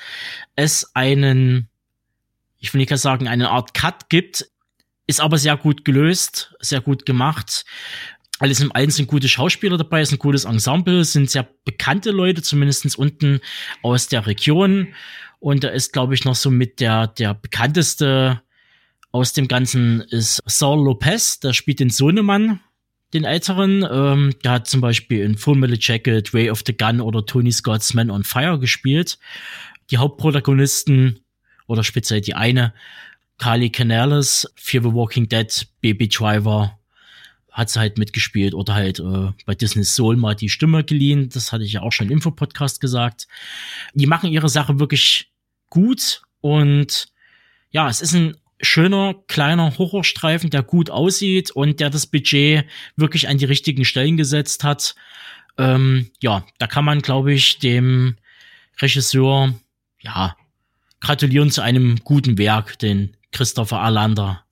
es 0.56 0.94
einen, 0.94 1.68
ich 2.58 2.72
will 2.72 2.80
nicht 2.80 2.96
sagen, 2.96 3.28
eine 3.28 3.50
Art 3.50 3.74
Cut 3.74 4.08
gibt, 4.08 4.46
ist 5.06 5.20
aber 5.20 5.38
sehr 5.38 5.56
gut 5.56 5.84
gelöst, 5.84 6.54
sehr 6.58 6.80
gut 6.80 7.06
gemacht. 7.06 7.64
Alles 8.38 8.60
im 8.60 8.72
Allen 8.72 8.90
sind 8.90 9.06
gute 9.06 9.28
Schauspieler 9.28 9.78
dabei, 9.78 10.02
ist 10.02 10.12
ein 10.12 10.18
gutes 10.18 10.44
Ensemble, 10.44 11.04
sind 11.04 11.30
sehr 11.30 11.48
bekannte 11.64 12.10
Leute, 12.10 12.42
zumindestens 12.42 12.96
unten 12.96 13.40
aus 13.82 14.08
der 14.08 14.26
Region. 14.26 14.88
Und 15.38 15.64
da 15.64 15.68
ist, 15.68 15.92
glaube 15.92 16.14
ich, 16.14 16.24
noch 16.24 16.34
so 16.34 16.50
mit 16.50 16.80
der, 16.80 17.06
der 17.06 17.34
bekannteste 17.34 18.42
aus 19.16 19.32
dem 19.32 19.48
Ganzen 19.48 20.02
ist 20.02 20.42
Saul 20.44 20.84
Lopez, 20.84 21.40
der 21.40 21.54
spielt 21.54 21.80
den 21.80 21.88
Sohnemann, 21.88 22.60
den 23.14 23.24
älteren. 23.24 23.86
Ähm, 23.90 24.34
der 24.44 24.52
hat 24.52 24.66
zum 24.66 24.82
Beispiel 24.82 25.22
in 25.22 25.38
Full 25.38 25.56
Metal 25.56 25.78
Jacket, 25.80 26.34
Way 26.34 26.50
of 26.50 26.62
the 26.66 26.76
Gun 26.76 27.00
oder 27.00 27.24
Tony 27.24 27.50
Scott's 27.50 27.94
Man 27.94 28.10
on 28.10 28.24
Fire 28.24 28.58
gespielt. 28.58 29.18
Die 29.90 29.96
Hauptprotagonisten 29.96 31.20
oder 31.66 31.82
speziell 31.82 32.20
die 32.20 32.34
eine, 32.34 32.74
Carly 33.38 33.70
Canales, 33.70 34.52
Fear 34.54 34.82
the 34.82 34.92
Walking 34.92 35.28
Dead, 35.28 35.66
Baby 35.80 36.08
Driver, 36.08 36.78
hat 37.50 37.70
sie 37.70 37.80
halt 37.80 37.96
mitgespielt 37.96 38.52
oder 38.52 38.74
halt 38.74 38.98
äh, 38.98 39.32
bei 39.46 39.54
Disney 39.54 39.84
Soul 39.84 40.16
mal 40.16 40.34
die 40.34 40.50
Stimme 40.50 40.84
geliehen. 40.84 41.30
Das 41.30 41.52
hatte 41.52 41.64
ich 41.64 41.72
ja 41.72 41.80
auch 41.80 41.92
schon 41.92 42.08
im 42.08 42.12
Infopodcast 42.12 42.82
gesagt. 42.82 43.28
Die 43.94 44.06
machen 44.06 44.30
ihre 44.30 44.50
Sache 44.50 44.78
wirklich 44.78 45.30
gut 45.70 46.20
und 46.42 47.08
ja, 47.70 47.88
es 47.88 48.02
ist 48.02 48.14
ein 48.14 48.36
schöner 48.60 49.14
kleiner 49.28 49.76
Horrorstreifen, 49.78 50.50
der 50.50 50.62
gut 50.62 50.90
aussieht 50.90 51.50
und 51.50 51.80
der 51.80 51.90
das 51.90 52.06
Budget 52.06 52.64
wirklich 52.96 53.28
an 53.28 53.38
die 53.38 53.44
richtigen 53.44 53.84
Stellen 53.84 54.16
gesetzt 54.16 54.64
hat. 54.64 54.94
Ähm, 55.58 56.10
ja, 56.20 56.44
da 56.58 56.66
kann 56.66 56.84
man, 56.84 57.00
glaube 57.00 57.32
ich, 57.32 57.58
dem 57.58 58.16
Regisseur 58.80 59.54
ja 60.00 60.36
gratulieren 61.00 61.50
zu 61.50 61.62
einem 61.62 61.96
guten 62.04 62.38
Werk, 62.38 62.78
den 62.78 63.16
Christopher 63.32 63.80
Arlander. 63.80 64.44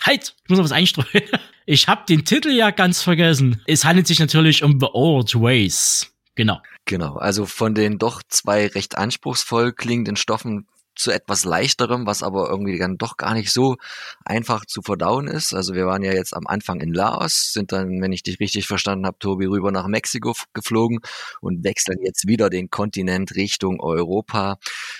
Halt, 0.00 0.34
ich 0.42 0.50
muss 0.50 0.58
noch 0.58 0.64
was 0.64 0.72
einstreuen. 0.72 1.08
Ich 1.64 1.86
habe 1.86 2.02
den 2.08 2.24
Titel 2.24 2.50
ja 2.50 2.72
ganz 2.72 3.02
vergessen. 3.02 3.62
Es 3.68 3.84
handelt 3.84 4.08
sich 4.08 4.18
natürlich 4.18 4.64
um 4.64 4.80
The 4.80 4.88
Old 4.94 5.32
Ways. 5.36 6.12
Genau. 6.34 6.60
Genau, 6.86 7.14
also 7.16 7.46
von 7.46 7.74
den 7.74 7.98
doch 7.98 8.22
zwei 8.28 8.66
recht 8.66 8.98
anspruchsvoll 8.98 9.72
klingenden 9.72 10.16
Stoffen 10.16 10.66
zu 10.94 11.10
etwas 11.10 11.44
leichterem, 11.44 12.06
was 12.06 12.22
aber 12.22 12.48
irgendwie 12.48 12.78
dann 12.78 12.98
doch 12.98 13.16
gar 13.16 13.34
nicht 13.34 13.52
so 13.52 13.76
einfach 14.24 14.66
zu 14.66 14.82
verdauen 14.82 15.26
ist. 15.26 15.54
Also 15.54 15.74
wir 15.74 15.86
waren 15.86 16.02
ja 16.02 16.12
jetzt 16.12 16.34
am 16.34 16.46
Anfang 16.46 16.80
in 16.80 16.92
Laos, 16.92 17.52
sind 17.52 17.72
dann, 17.72 18.00
wenn 18.00 18.12
ich 18.12 18.22
dich 18.22 18.40
richtig 18.40 18.66
verstanden 18.66 19.06
habe, 19.06 19.18
Tobi, 19.18 19.46
rüber 19.46 19.72
nach 19.72 19.86
Mexiko 19.86 20.34
geflogen 20.52 21.00
und 21.40 21.64
wechseln 21.64 21.98
jetzt 22.02 22.26
wieder 22.26 22.50
den 22.50 22.70
Kontinent 22.70 23.34
Richtung 23.34 23.80
Europa, 23.80 24.58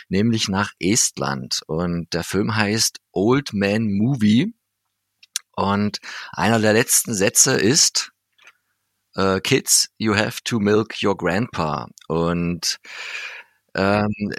nämlich 0.09 0.49
nach 0.49 0.71
Estland. 0.79 1.61
Und 1.67 2.13
der 2.13 2.25
Film 2.25 2.57
heißt 2.57 2.99
Old 3.13 3.53
Man 3.53 3.93
Movie. 3.93 4.55
Und 5.55 5.99
einer 6.33 6.59
der 6.59 6.73
letzten 6.73 7.15
Sätze 7.15 7.53
ist, 7.59 8.13
uh, 9.17 9.39
Kids, 9.41 9.91
you 9.99 10.15
have 10.17 10.43
to 10.45 10.59
milk 10.59 11.03
your 11.03 11.17
grandpa. 11.17 11.89
Und 12.09 12.79
ähm, 13.75 14.33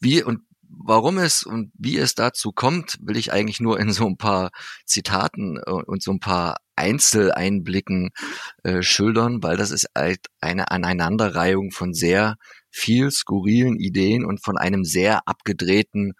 wie 0.00 0.22
und 0.22 0.45
warum 0.86 1.18
es 1.18 1.42
und 1.42 1.72
wie 1.78 1.98
es 1.98 2.14
dazu 2.14 2.52
kommt, 2.52 2.96
will 3.00 3.16
ich 3.16 3.32
eigentlich 3.32 3.60
nur 3.60 3.78
in 3.80 3.92
so 3.92 4.06
ein 4.06 4.16
paar 4.16 4.50
Zitaten 4.84 5.58
äh, 5.58 5.70
und 5.70 6.02
so 6.02 6.12
ein 6.12 6.20
paar 6.20 6.56
Einzeleinblicken 6.76 8.10
äh, 8.62 8.82
schildern, 8.82 9.42
weil 9.42 9.56
das 9.56 9.70
ist 9.70 9.88
halt 9.96 10.26
eine 10.40 10.70
Aneinanderreihung 10.70 11.70
von 11.70 11.94
sehr 11.94 12.36
viel 12.70 13.10
skurrilen 13.10 13.78
Ideen 13.78 14.24
und 14.24 14.44
von 14.44 14.58
einem 14.58 14.84
sehr 14.84 15.26
abgedrehten 15.26 16.12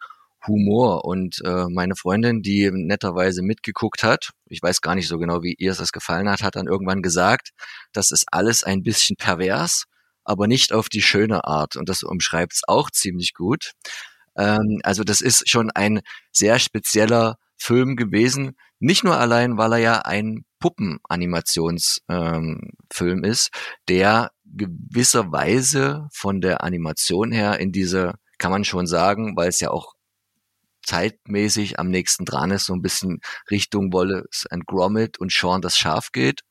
Humor. 0.47 1.05
Und 1.05 1.41
äh, 1.45 1.67
meine 1.69 1.97
Freundin, 1.97 2.43
die 2.43 2.71
netterweise 2.73 3.43
mitgeguckt 3.43 4.03
hat, 4.03 4.31
ich 4.49 4.63
weiß 4.63 4.81
gar 4.81 4.95
nicht 4.95 5.09
so 5.09 5.19
genau, 5.19 5.43
wie 5.43 5.55
ihr 5.59 5.73
es 5.73 5.79
das 5.79 5.93
gefallen 5.93 6.31
hat, 6.31 6.43
hat 6.43 6.57
dann 6.57 6.67
irgendwann 6.67 7.03
gesagt, 7.03 7.51
das 7.93 8.11
ist 8.11 8.25
alles 8.33 8.65
ein 8.65 8.83
bisschen 8.83 9.17
pervers, 9.17 9.85
aber 10.25 10.47
nicht 10.47 10.73
auf 10.73 10.89
die 10.89 11.03
schöne 11.03 11.45
Art. 11.45 11.77
Und 11.77 11.89
das 11.89 12.03
umschreibt 12.03 12.55
es 12.55 12.63
auch 12.67 12.91
ziemlich 12.91 13.35
gut. 13.35 13.73
Ähm, 14.37 14.81
also 14.83 15.05
das 15.05 15.21
ist 15.21 15.49
schon 15.49 15.71
ein 15.71 16.01
sehr 16.33 16.59
spezieller 16.59 17.37
Film 17.57 17.97
gewesen. 17.97 18.57
Nicht 18.79 19.05
nur 19.05 19.17
allein, 19.17 19.57
weil 19.57 19.73
er 19.73 19.79
ja 19.79 19.99
ein 20.01 20.45
Puppenanimationsfilm 20.61 22.61
ähm, 23.01 23.25
ist, 23.25 23.51
der 23.89 24.31
gewisserweise 24.45 26.09
von 26.13 26.41
der 26.41 26.63
Animation 26.63 27.33
her 27.33 27.59
in 27.59 27.73
diese, 27.73 28.15
kann 28.39 28.51
man 28.51 28.65
schon 28.65 28.87
sagen, 28.87 29.37
weil 29.37 29.49
es 29.49 29.61
ja 29.61 29.71
auch 29.71 29.95
zeitmäßig 30.85 31.79
am 31.79 31.89
nächsten 31.89 32.25
dran 32.25 32.51
ist, 32.51 32.67
so 32.67 32.75
ein 32.75 32.83
bisschen 32.83 33.21
Richtung 33.51 33.93
Wallace 33.93 34.47
and 34.51 34.67
Gromit 34.67 35.19
und 35.19 35.33
Sean 35.33 35.61
das 35.61 35.77
Schaf 35.77 36.13
geht. 36.13 36.43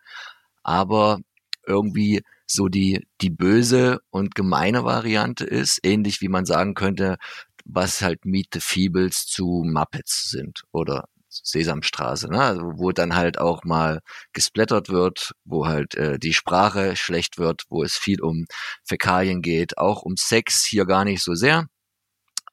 Aber 0.64 1.20
irgendwie 1.66 2.22
so 2.48 2.68
die, 2.68 3.06
die 3.22 3.30
böse 3.30 4.00
und 4.10 4.36
gemeine 4.36 4.84
Variante 4.84 5.46
ist, 5.46 5.80
ähnlich 5.84 6.22
wie 6.22 6.28
man 6.28 6.46
sagen 6.46 6.76
könnte, 6.76 7.18
was 7.66 8.02
halt 8.02 8.26
Meet 8.26 8.50
the 8.54 8.60
Feebles 8.62 9.26
zu 9.26 9.64
Muppets 9.66 10.30
sind 10.30 10.62
oder 10.72 11.06
Sesamstraße, 11.30 12.30
ne? 12.30 12.42
Also, 12.42 12.62
wo 12.78 12.92
dann 12.92 13.16
halt 13.16 13.40
auch 13.40 13.64
mal 13.64 14.00
gesplattert 14.34 14.90
wird, 14.90 15.34
wo 15.44 15.68
halt 15.68 15.96
äh, 15.96 16.18
die 16.20 16.34
Sprache 16.34 16.96
schlecht 16.96 17.38
wird, 17.38 17.64
wo 17.70 17.84
es 17.84 17.96
viel 17.96 18.22
um 18.22 18.46
Fäkalien 18.88 19.42
geht, 19.42 19.78
auch 19.78 20.04
um 20.04 20.16
Sex 20.18 20.66
hier 20.66 20.86
gar 20.86 21.04
nicht 21.04 21.24
so 21.24 21.34
sehr. 21.36 21.66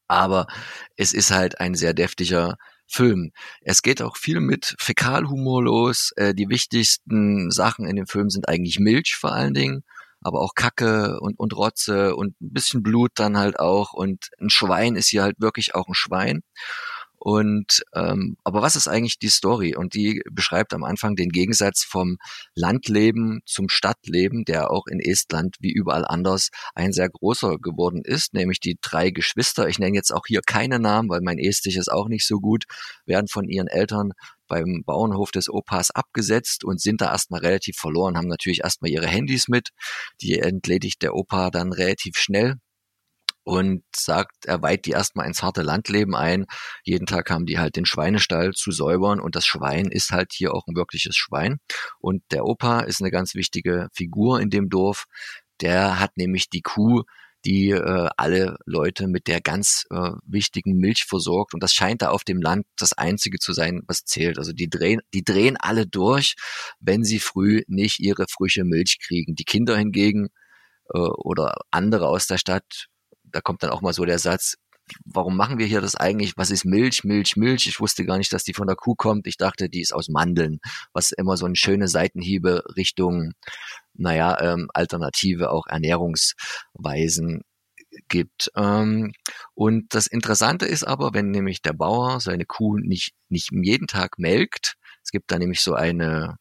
Aber 0.09 0.47
es 0.97 1.13
ist 1.13 1.31
halt 1.31 1.61
ein 1.61 1.75
sehr 1.75 1.95
deftiger 1.95 2.57
Film. 2.87 3.33
Es 3.63 3.83
geht 3.83 4.03
auch 4.03 4.17
viel 4.17 4.41
mit 4.41 4.75
Fäkalhumor 4.79 5.63
los. 5.63 6.11
Äh, 6.17 6.35
die 6.35 6.49
wichtigsten 6.49 7.51
Sachen 7.51 7.87
in 7.87 7.97
dem 7.97 8.07
Film 8.07 8.29
sind 8.31 8.49
eigentlich 8.49 8.79
Milch 8.79 9.17
vor 9.19 9.33
allen 9.33 9.55
Dingen 9.55 9.85
aber 10.23 10.41
auch 10.41 10.55
Kacke 10.55 11.19
und, 11.21 11.39
und 11.39 11.57
Rotze 11.57 12.17
und 12.17 12.41
ein 12.41 12.53
bisschen 12.53 12.83
Blut 12.83 13.13
dann 13.15 13.39
halt 13.39 13.59
auch. 13.59 13.93
Und 13.93 14.31
ein 14.41 14.51
Schwein 14.51 14.97
ist 14.97 15.09
hier 15.09 15.23
halt 15.23 15.41
wirklich 15.41 15.75
auch 15.75 15.89
ein 15.89 15.95
Schwein. 15.95 16.43
Und 17.25 17.85
ähm, 17.95 18.37
aber 18.43 18.63
was 18.63 18.75
ist 18.75 18.89
eigentlich 18.89 19.21
die 19.21 19.29
Story? 19.29 19.77
Und 19.77 19.95
die 19.95 20.23
beschreibt 20.33 20.75
am 20.75 20.83
Anfang 20.83 21.15
den 21.15 21.29
Gegensatz 21.29 21.85
vom 21.85 22.17
Landleben 22.57 23.43
zum 23.47 23.69
Stadtleben, 23.69 24.45
der 24.45 24.73
auch 24.73 24.89
in 24.89 24.99
Estland 24.99 25.55
wie 25.61 25.71
überall 25.71 26.05
anders 26.05 26.49
ein 26.75 26.93
sehr 26.93 27.09
großer 27.09 27.59
geworden 27.59 28.03
ist, 28.05 28.35
nämlich 28.35 28.59
die 28.59 28.77
drei 28.83 29.11
Geschwister. 29.11 29.69
Ich 29.69 29.79
nenne 29.79 29.95
jetzt 29.95 30.13
auch 30.13 30.25
hier 30.27 30.41
keine 30.45 30.81
Namen, 30.81 31.09
weil 31.11 31.21
mein 31.21 31.39
Estisch 31.39 31.77
ist 31.77 31.93
auch 31.93 32.09
nicht 32.09 32.27
so 32.27 32.41
gut, 32.41 32.65
werden 33.07 33.29
von 33.29 33.49
ihren 33.49 33.69
Eltern 33.69 34.11
beim 34.49 34.83
Bauernhof 34.85 35.31
des 35.31 35.49
Opas 35.49 35.93
abgesetzt 35.93 36.65
und 36.65 36.81
sind 36.81 37.01
da 37.03 37.13
erstmal 37.13 37.41
relativ 37.41 37.77
verloren, 37.77 38.17
haben 38.17 38.27
natürlich 38.27 38.65
erstmal 38.65 38.91
ihre 38.91 39.07
Handys 39.07 39.47
mit. 39.47 39.69
Die 40.21 40.41
entledigt 40.41 41.03
der 41.03 41.15
Opa 41.15 41.51
dann 41.51 41.73
relativ 41.73 42.17
schnell 42.17 42.57
und 43.45 43.83
sagt, 43.95 44.47
er 44.47 44.63
weiht 44.63 44.87
die 44.87 44.91
erstmal 44.93 45.27
ins 45.27 45.43
harte 45.43 45.63
Landleben 45.63 46.15
ein. 46.15 46.47
Jeden 46.85 47.07
Tag 47.07 47.31
haben 47.31 47.47
die 47.47 47.59
halt 47.59 47.77
den 47.77 47.87
Schweinestall 47.87 48.53
zu 48.53 48.71
säubern 48.71 49.21
und 49.21 49.37
das 49.37 49.47
Schwein 49.47 49.87
ist 49.87 50.11
halt 50.11 50.33
hier 50.33 50.55
auch 50.55 50.67
ein 50.67 50.77
wirkliches 50.77 51.17
Schwein. 51.17 51.59
Und 51.99 52.23
der 52.31 52.45
Opa 52.45 52.81
ist 52.81 53.01
eine 53.01 53.11
ganz 53.11 53.35
wichtige 53.35 53.89
Figur 53.93 54.41
in 54.41 54.51
dem 54.51 54.69
Dorf. 54.69 55.07
Der 55.61 55.99
hat 55.99 56.17
nämlich 56.17 56.51
die 56.51 56.63
Kuh 56.63 57.03
die 57.45 57.71
äh, 57.71 58.09
alle 58.17 58.57
Leute 58.67 59.09
mit 59.09 59.27
der 59.27 59.41
ganz 59.41 59.85
äh, 59.91 60.13
wichtigen 60.25 60.77
Milch 60.77 61.05
versorgt. 61.05 61.55
Und 61.55 61.63
das 61.63 61.73
scheint 61.73 62.03
da 62.03 62.11
auf 62.11 62.25
dem 62.25 62.41
Land 62.41 62.67
das 62.77 62.93
Einzige 62.93 63.39
zu 63.39 63.53
sein, 63.53 63.83
was 63.87 64.05
zählt. 64.05 64.39
Also 64.39 64.53
die 64.53 64.71
drehen, 64.71 65.01
die 65.13 65.25
drehen 65.25 65.57
alle 65.57 65.87
durch, 65.87 66.37
wenn 66.81 67.05
sie 67.05 67.19
früh 67.19 67.63
nicht 67.67 68.01
ihre 68.01 68.27
frische 68.29 68.65
Milch 68.65 68.99
kriegen. 69.01 69.35
Die 69.35 69.45
Kinder 69.45 69.77
hingegen 69.77 70.29
äh, 70.95 70.99
oder 70.99 71.57
andere 71.71 72.07
aus 72.09 72.27
der 72.27 72.39
Stadt 72.39 72.89
da 73.33 73.41
kommt 73.41 73.63
dann 73.63 73.71
auch 73.71 73.83
mal 73.83 73.93
so 73.93 74.05
der 74.05 74.19
Satz, 74.19 74.57
warum 75.05 75.37
machen 75.37 75.59
wir 75.59 75.67
hier 75.67 75.81
das 75.81 75.95
eigentlich? 75.95 76.37
Was 76.37 76.51
ist 76.51 76.65
Milch, 76.65 77.05
Milch, 77.05 77.37
Milch? 77.37 77.67
Ich 77.67 77.81
wusste 77.81 78.05
gar 78.05 78.19
nicht, 78.19 78.33
dass 78.33 78.45
die 78.45 78.55
von 78.55 78.67
der 78.67 78.77
Kuh 78.77 78.95
kommt. 78.95 79.27
Ich 79.27 79.37
dachte, 79.37 79.69
die 79.69 79.81
ist 79.81 79.95
aus 79.95 80.09
Mandeln, 80.09 80.59
was 80.93 81.13
immer 81.13 81.37
so 81.37 81.47
eine 81.47 81.57
schöne 81.57 81.89
Seitenhiebe 81.89 82.65
Richtung, 82.77 83.33
naja, 83.95 84.41
ähm, 84.41 84.69
alternative 84.75 85.51
auch 85.51 85.67
Ernährungsweisen 85.67 87.43
gibt. 88.09 88.51
Ähm, 88.57 89.13
und 89.55 89.95
das 89.95 90.07
Interessante 90.07 90.67
ist 90.67 90.85
aber, 90.85 91.15
wenn 91.15 91.31
nämlich 91.31 91.63
der 91.63 91.75
Bauer 91.75 92.21
seine 92.21 92.47
Kuh 92.47 92.79
nicht, 92.79 93.13
nicht 93.29 93.51
jeden 93.53 93.87
Tag 93.87 94.19
melkt, 94.19 94.77
es 95.05 95.11
gibt 95.11 95.31
da 95.31 95.39
nämlich 95.39 95.61
so 95.61 95.75
eine 95.75 96.37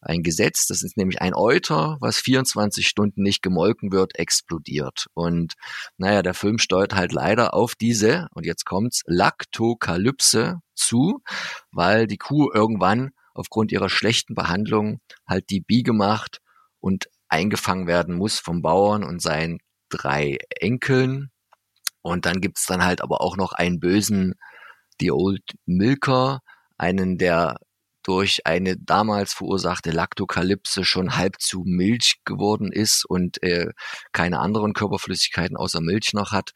ein 0.00 0.22
Gesetz, 0.22 0.66
das 0.66 0.82
ist 0.82 0.96
nämlich 0.96 1.20
ein 1.20 1.34
Euter, 1.34 1.96
was 2.00 2.18
24 2.18 2.86
Stunden 2.86 3.22
nicht 3.22 3.42
gemolken 3.42 3.92
wird, 3.92 4.18
explodiert. 4.18 5.06
Und 5.14 5.54
naja, 5.96 6.22
der 6.22 6.34
Film 6.34 6.58
steuert 6.58 6.94
halt 6.94 7.12
leider 7.12 7.54
auf 7.54 7.74
diese, 7.74 8.28
und 8.34 8.46
jetzt 8.46 8.64
kommt's, 8.64 9.02
Laktokalypse 9.06 10.60
zu, 10.74 11.22
weil 11.72 12.06
die 12.06 12.18
Kuh 12.18 12.50
irgendwann 12.52 13.10
aufgrund 13.34 13.72
ihrer 13.72 13.88
schlechten 13.88 14.34
Behandlung 14.34 15.00
halt 15.26 15.50
die 15.50 15.60
Biege 15.60 15.92
macht 15.92 16.38
und 16.80 17.08
eingefangen 17.28 17.86
werden 17.86 18.16
muss 18.16 18.38
vom 18.38 18.62
Bauern 18.62 19.04
und 19.04 19.20
seinen 19.20 19.58
drei 19.88 20.38
Enkeln. 20.60 21.30
Und 22.02 22.26
dann 22.26 22.40
gibt's 22.40 22.66
dann 22.66 22.84
halt 22.84 23.02
aber 23.02 23.20
auch 23.20 23.36
noch 23.36 23.52
einen 23.52 23.80
bösen, 23.80 24.34
die 25.00 25.12
Old 25.12 25.42
Milker, 25.66 26.40
einen, 26.78 27.18
der 27.18 27.56
durch 28.06 28.46
eine 28.46 28.76
damals 28.76 29.34
verursachte 29.34 29.90
Laktokalypse 29.90 30.84
schon 30.84 31.16
halb 31.16 31.40
zu 31.40 31.64
Milch 31.66 32.20
geworden 32.24 32.70
ist 32.70 33.04
und 33.04 33.42
äh, 33.42 33.72
keine 34.12 34.38
anderen 34.38 34.74
Körperflüssigkeiten 34.74 35.56
außer 35.56 35.80
Milch 35.80 36.12
noch 36.12 36.30
hat, 36.30 36.52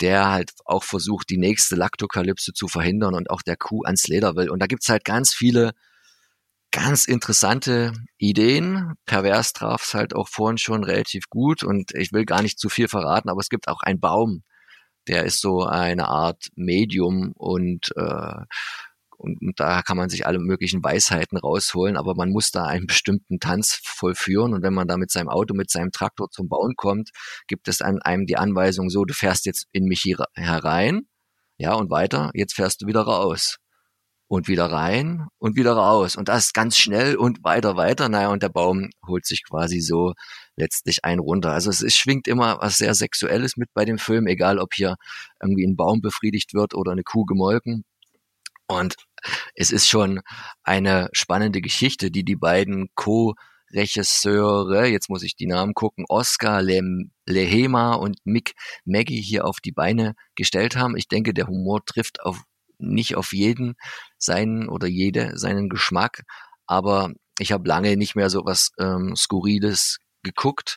der 0.00 0.30
halt 0.30 0.50
auch 0.64 0.82
versucht, 0.82 1.30
die 1.30 1.38
nächste 1.38 1.76
Laktokalypse 1.76 2.52
zu 2.54 2.66
verhindern 2.66 3.14
und 3.14 3.30
auch 3.30 3.42
der 3.42 3.56
Kuh 3.56 3.84
ans 3.84 4.08
Leder 4.08 4.34
will. 4.34 4.50
Und 4.50 4.60
da 4.60 4.66
gibt's 4.66 4.88
halt 4.88 5.04
ganz 5.04 5.32
viele 5.32 5.72
ganz 6.72 7.04
interessante 7.04 7.92
Ideen. 8.18 8.94
Pervers 9.06 9.52
traf 9.52 9.94
halt 9.94 10.14
auch 10.14 10.28
vorhin 10.28 10.58
schon 10.58 10.82
relativ 10.82 11.28
gut 11.30 11.62
und 11.62 11.92
ich 11.94 12.12
will 12.12 12.24
gar 12.24 12.42
nicht 12.42 12.58
zu 12.58 12.68
viel 12.68 12.88
verraten, 12.88 13.28
aber 13.28 13.40
es 13.40 13.48
gibt 13.48 13.68
auch 13.68 13.82
einen 13.82 14.00
Baum, 14.00 14.42
der 15.06 15.24
ist 15.24 15.40
so 15.40 15.64
eine 15.64 16.08
Art 16.08 16.48
Medium 16.56 17.32
und 17.36 17.92
äh, 17.96 18.44
und, 19.20 19.40
und 19.42 19.60
da 19.60 19.82
kann 19.82 19.98
man 19.98 20.08
sich 20.08 20.26
alle 20.26 20.38
möglichen 20.38 20.82
Weisheiten 20.82 21.36
rausholen, 21.36 21.98
aber 21.98 22.14
man 22.14 22.30
muss 22.30 22.50
da 22.50 22.64
einen 22.64 22.86
bestimmten 22.86 23.38
Tanz 23.38 23.78
vollführen. 23.84 24.54
Und 24.54 24.62
wenn 24.62 24.72
man 24.72 24.88
da 24.88 24.96
mit 24.96 25.10
seinem 25.10 25.28
Auto, 25.28 25.54
mit 25.54 25.70
seinem 25.70 25.92
Traktor 25.92 26.30
zum 26.30 26.48
Bauen 26.48 26.74
kommt, 26.74 27.10
gibt 27.46 27.68
es 27.68 27.82
an 27.82 28.00
einem 28.00 28.24
die 28.26 28.38
Anweisung 28.38 28.88
so, 28.88 29.04
du 29.04 29.12
fährst 29.12 29.44
jetzt 29.44 29.66
in 29.72 29.84
mich 29.84 30.00
hier 30.00 30.24
herein, 30.34 31.02
ja, 31.58 31.74
und 31.74 31.90
weiter, 31.90 32.30
jetzt 32.32 32.54
fährst 32.54 32.80
du 32.80 32.86
wieder 32.86 33.02
raus. 33.02 33.58
Und 34.28 34.48
wieder 34.48 34.66
rein 34.66 35.26
und 35.38 35.56
wieder 35.56 35.72
raus. 35.72 36.16
Und 36.16 36.28
das 36.28 36.52
ganz 36.52 36.78
schnell 36.78 37.16
und 37.16 37.44
weiter, 37.44 37.76
weiter, 37.76 38.08
naja, 38.08 38.28
und 38.28 38.42
der 38.42 38.48
Baum 38.48 38.88
holt 39.06 39.26
sich 39.26 39.42
quasi 39.44 39.80
so 39.80 40.14
letztlich 40.56 41.04
ein 41.04 41.18
runter. 41.18 41.52
Also 41.52 41.68
es, 41.68 41.82
es 41.82 41.96
schwingt 41.96 42.28
immer 42.28 42.58
was 42.60 42.78
sehr 42.78 42.94
Sexuelles 42.94 43.56
mit 43.56 43.68
bei 43.74 43.84
dem 43.84 43.98
Film, 43.98 44.26
egal 44.28 44.58
ob 44.58 44.72
hier 44.74 44.96
irgendwie 45.42 45.66
ein 45.66 45.76
Baum 45.76 46.00
befriedigt 46.00 46.54
wird 46.54 46.74
oder 46.74 46.92
eine 46.92 47.02
Kuh 47.02 47.24
gemolken. 47.24 47.84
Und 48.70 48.94
es 49.54 49.72
ist 49.72 49.88
schon 49.88 50.20
eine 50.62 51.08
spannende 51.12 51.60
Geschichte, 51.60 52.10
die 52.12 52.24
die 52.24 52.36
beiden 52.36 52.88
Co- 52.94 53.34
Regisseure, 53.72 54.86
jetzt 54.86 55.08
muss 55.10 55.22
ich 55.22 55.34
die 55.36 55.46
Namen 55.46 55.74
gucken, 55.74 56.04
Oscar 56.08 56.62
Lem, 56.62 57.10
Lehema 57.26 57.94
und 57.94 58.18
Mick 58.24 58.54
Maggie 58.84 59.20
hier 59.20 59.44
auf 59.44 59.58
die 59.60 59.72
Beine 59.72 60.14
gestellt 60.36 60.76
haben. 60.76 60.96
Ich 60.96 61.08
denke, 61.08 61.34
der 61.34 61.46
Humor 61.46 61.84
trifft 61.84 62.20
auf, 62.22 62.42
nicht 62.78 63.16
auf 63.16 63.32
jeden 63.32 63.74
seinen 64.18 64.68
oder 64.68 64.86
jede 64.86 65.36
seinen 65.38 65.68
Geschmack, 65.68 66.22
aber 66.66 67.12
ich 67.38 67.52
habe 67.52 67.68
lange 67.68 67.96
nicht 67.96 68.16
mehr 68.16 68.30
so 68.30 68.44
was 68.44 68.70
ähm, 68.78 69.14
Skurriles 69.16 69.98
geguckt. 70.22 70.76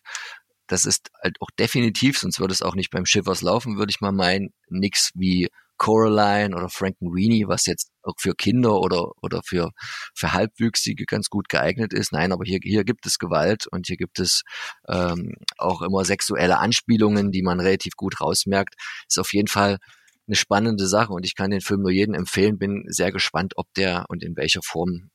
Das 0.68 0.86
ist 0.86 1.10
halt 1.24 1.38
auch 1.42 1.50
definitiv, 1.60 2.20
sonst 2.20 2.40
würde 2.40 2.54
es 2.54 2.62
auch 2.62 2.76
nicht 2.76 2.92
beim 2.92 3.06
Schiffers 3.06 3.42
laufen, 3.42 3.78
würde 3.78 3.92
ich 3.92 4.02
mal 4.02 4.12
meinen, 4.12 4.54
nix 4.70 5.12
wie 5.16 5.50
Coraline 5.78 6.56
oder 6.56 6.70
Frankenweenie, 6.70 7.48
was 7.48 7.66
jetzt 7.66 7.90
auch 8.04 8.16
für 8.20 8.34
Kinder 8.36 8.80
oder, 8.80 9.12
oder 9.22 9.42
für, 9.46 9.72
für 10.16 10.34
Halbwüchsige 10.34 11.06
ganz 11.06 11.30
gut 11.30 11.50
geeignet 11.50 11.94
ist. 11.94 12.12
Nein, 12.12 12.32
aber 12.32 12.44
hier, 12.46 12.60
hier 12.62 12.84
gibt 12.84 13.06
es 13.06 13.20
Gewalt 13.20 13.68
und 13.72 13.88
hier 13.88 13.98
gibt 13.98 14.20
es 14.20 14.44
ähm, 14.88 15.34
auch 15.58 15.82
immer 15.82 16.06
sexuelle 16.06 16.60
Anspielungen, 16.60 17.32
die 17.32 17.42
man 17.42 17.60
relativ 17.60 17.94
gut 17.96 18.22
rausmerkt. 18.22 18.76
Ist 19.08 19.20
auf 19.20 19.34
jeden 19.34 19.48
Fall 19.48 19.78
eine 20.28 20.36
spannende 20.36 20.88
Sache 20.88 21.12
und 21.12 21.26
ich 21.26 21.36
kann 21.36 21.52
den 21.52 21.62
Film 21.62 21.82
nur 21.82 21.92
jedem 21.92 22.14
empfehlen. 22.14 22.58
Bin 22.58 22.86
sehr 22.88 23.12
gespannt, 23.12 23.54
ob 23.58 23.68
der 23.76 24.06
und 24.10 24.24
in 24.24 24.36
welcher 24.38 24.62
Form 24.64 25.10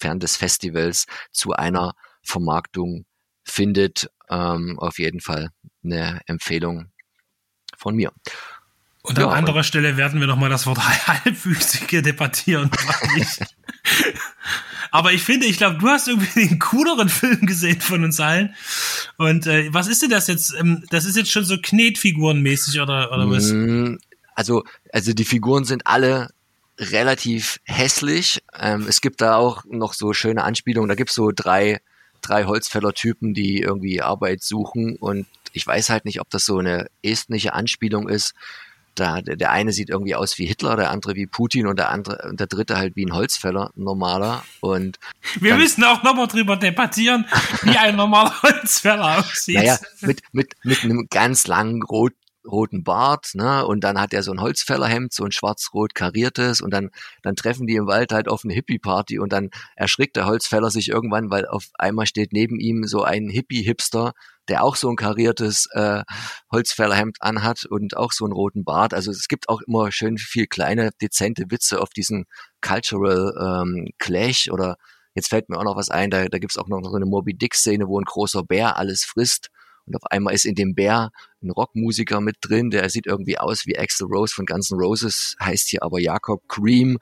fern 0.00 0.20
des 0.20 0.36
Festivals 0.36 1.06
zu 1.32 1.52
einer 1.52 1.94
Vermarktung 2.22 3.04
findet. 3.44 4.10
Ähm, 4.28 4.78
auf 4.78 4.98
jeden 4.98 5.20
Fall 5.20 5.50
eine 5.82 6.20
Empfehlung 6.26 6.90
von 7.76 7.96
mir. 7.96 8.12
Und 9.02 9.18
an 9.18 9.30
anderer 9.30 9.64
Stelle 9.64 9.96
werden 9.96 10.20
wir 10.20 10.26
nochmal 10.26 10.50
das 10.50 10.66
Wort 10.66 10.78
halbwüchsige 11.06 12.02
debattieren. 12.02 12.70
Aber 14.92 15.12
ich 15.12 15.22
finde, 15.22 15.46
ich 15.46 15.56
glaube, 15.56 15.78
du 15.78 15.88
hast 15.88 16.08
irgendwie 16.08 16.48
den 16.48 16.58
cooleren 16.58 17.08
Film 17.08 17.46
gesehen 17.46 17.80
von 17.80 18.04
uns 18.04 18.18
allen. 18.20 18.54
Und 19.16 19.46
äh, 19.46 19.72
was 19.72 19.86
ist 19.86 20.02
denn 20.02 20.10
das 20.10 20.26
jetzt? 20.26 20.54
Ähm, 20.58 20.84
das 20.90 21.04
ist 21.04 21.16
jetzt 21.16 21.30
schon 21.30 21.44
so 21.44 21.56
Knetfigurenmäßig 21.60 22.80
oder, 22.80 23.12
oder 23.12 23.30
was? 23.30 23.50
Mm, 23.52 23.96
also, 24.34 24.64
also 24.92 25.12
die 25.12 25.24
Figuren 25.24 25.64
sind 25.64 25.86
alle 25.86 26.30
relativ 26.78 27.60
hässlich. 27.64 28.42
Ähm, 28.58 28.86
es 28.88 29.00
gibt 29.00 29.20
da 29.20 29.36
auch 29.36 29.64
noch 29.70 29.94
so 29.94 30.12
schöne 30.12 30.42
Anspielungen. 30.42 30.88
Da 30.88 30.94
gibt 30.94 31.10
es 31.10 31.16
so 31.16 31.30
drei, 31.34 31.80
drei 32.20 32.44
Holzfäller-Typen, 32.44 33.32
die 33.32 33.60
irgendwie 33.60 34.02
Arbeit 34.02 34.42
suchen. 34.42 34.96
Und 34.96 35.26
ich 35.52 35.66
weiß 35.66 35.88
halt 35.90 36.04
nicht, 36.04 36.20
ob 36.20 36.30
das 36.30 36.44
so 36.44 36.58
eine 36.58 36.88
estnische 37.02 37.54
Anspielung 37.54 38.08
ist 38.08 38.34
da, 39.00 39.22
der 39.22 39.50
eine 39.50 39.72
sieht 39.72 39.88
irgendwie 39.88 40.14
aus 40.14 40.38
wie 40.38 40.46
Hitler, 40.46 40.76
der 40.76 40.90
andere 40.90 41.14
wie 41.14 41.26
Putin 41.26 41.66
und 41.66 41.78
der 41.78 41.90
andere 41.90 42.28
und 42.28 42.38
der 42.38 42.46
dritte 42.46 42.76
halt 42.76 42.96
wie 42.96 43.06
ein 43.06 43.14
Holzfäller, 43.14 43.70
ein 43.76 43.84
normaler. 43.84 44.44
Und 44.60 44.98
wir 45.40 45.56
müssen 45.56 45.82
auch 45.84 46.02
nochmal 46.02 46.26
drüber 46.26 46.56
debattieren, 46.56 47.26
wie 47.62 47.76
ein 47.76 47.96
normaler 47.96 48.34
Holzfäller 48.42 49.18
aussieht. 49.18 49.56
Naja, 49.56 49.78
mit, 50.00 50.22
mit, 50.32 50.54
mit 50.64 50.84
einem 50.84 51.06
ganz 51.10 51.46
langen 51.46 51.82
rot, 51.82 52.12
roten 52.46 52.84
Bart, 52.84 53.30
ne? 53.34 53.66
Und 53.66 53.82
dann 53.84 54.00
hat 54.00 54.12
er 54.12 54.22
so 54.22 54.32
ein 54.32 54.40
Holzfällerhemd, 54.40 55.12
so 55.12 55.24
ein 55.24 55.32
schwarz-rot 55.32 55.94
kariertes 55.94 56.60
und 56.60 56.72
dann, 56.72 56.90
dann 57.22 57.36
treffen 57.36 57.66
die 57.66 57.76
im 57.76 57.86
Wald 57.86 58.12
halt 58.12 58.28
auf 58.28 58.44
eine 58.44 58.54
Hippie-Party 58.54 59.18
und 59.18 59.32
dann 59.32 59.50
erschrickt 59.76 60.16
der 60.16 60.26
Holzfäller 60.26 60.70
sich 60.70 60.88
irgendwann, 60.88 61.30
weil 61.30 61.46
auf 61.46 61.66
einmal 61.78 62.06
steht 62.06 62.32
neben 62.32 62.58
ihm 62.58 62.84
so 62.84 63.02
ein 63.02 63.28
Hippie-Hipster, 63.28 64.12
der 64.50 64.64
auch 64.64 64.76
so 64.76 64.90
ein 64.90 64.96
kariertes 64.96 65.68
äh, 65.72 66.02
Holzfällerhemd 66.52 67.18
anhat 67.20 67.64
und 67.64 67.96
auch 67.96 68.12
so 68.12 68.24
einen 68.24 68.32
roten 68.32 68.64
Bart. 68.64 68.92
Also 68.92 69.10
es 69.10 69.28
gibt 69.28 69.48
auch 69.48 69.60
immer 69.62 69.92
schön 69.92 70.18
viel 70.18 70.46
kleine, 70.46 70.90
dezente 71.00 71.44
Witze 71.50 71.80
auf 71.80 71.90
diesen 71.90 72.26
Cultural 72.60 73.62
ähm, 73.64 73.88
Clash 73.98 74.50
oder 74.50 74.76
jetzt 75.14 75.28
fällt 75.28 75.48
mir 75.48 75.58
auch 75.58 75.64
noch 75.64 75.76
was 75.76 75.90
ein, 75.90 76.10
da, 76.10 76.26
da 76.26 76.38
gibt 76.38 76.52
es 76.52 76.58
auch 76.58 76.68
noch 76.68 76.82
so 76.82 76.94
eine 76.94 77.06
Moby 77.06 77.34
Dick-Szene, 77.34 77.88
wo 77.88 77.98
ein 77.98 78.04
großer 78.04 78.42
Bär 78.42 78.76
alles 78.76 79.04
frisst 79.04 79.50
und 79.86 79.96
auf 79.96 80.10
einmal 80.10 80.34
ist 80.34 80.44
in 80.44 80.54
dem 80.54 80.74
Bär 80.74 81.10
ein 81.42 81.50
Rockmusiker 81.50 82.20
mit 82.20 82.36
drin, 82.42 82.70
der 82.70 82.88
sieht 82.90 83.06
irgendwie 83.06 83.38
aus 83.38 83.66
wie 83.66 83.78
Axel 83.78 84.06
Rose 84.06 84.32
von 84.34 84.46
Guns 84.46 84.70
N' 84.70 84.78
Roses, 84.78 85.34
heißt 85.42 85.68
hier 85.68 85.82
aber 85.82 85.98
Jakob 85.98 86.48
Cream 86.48 86.98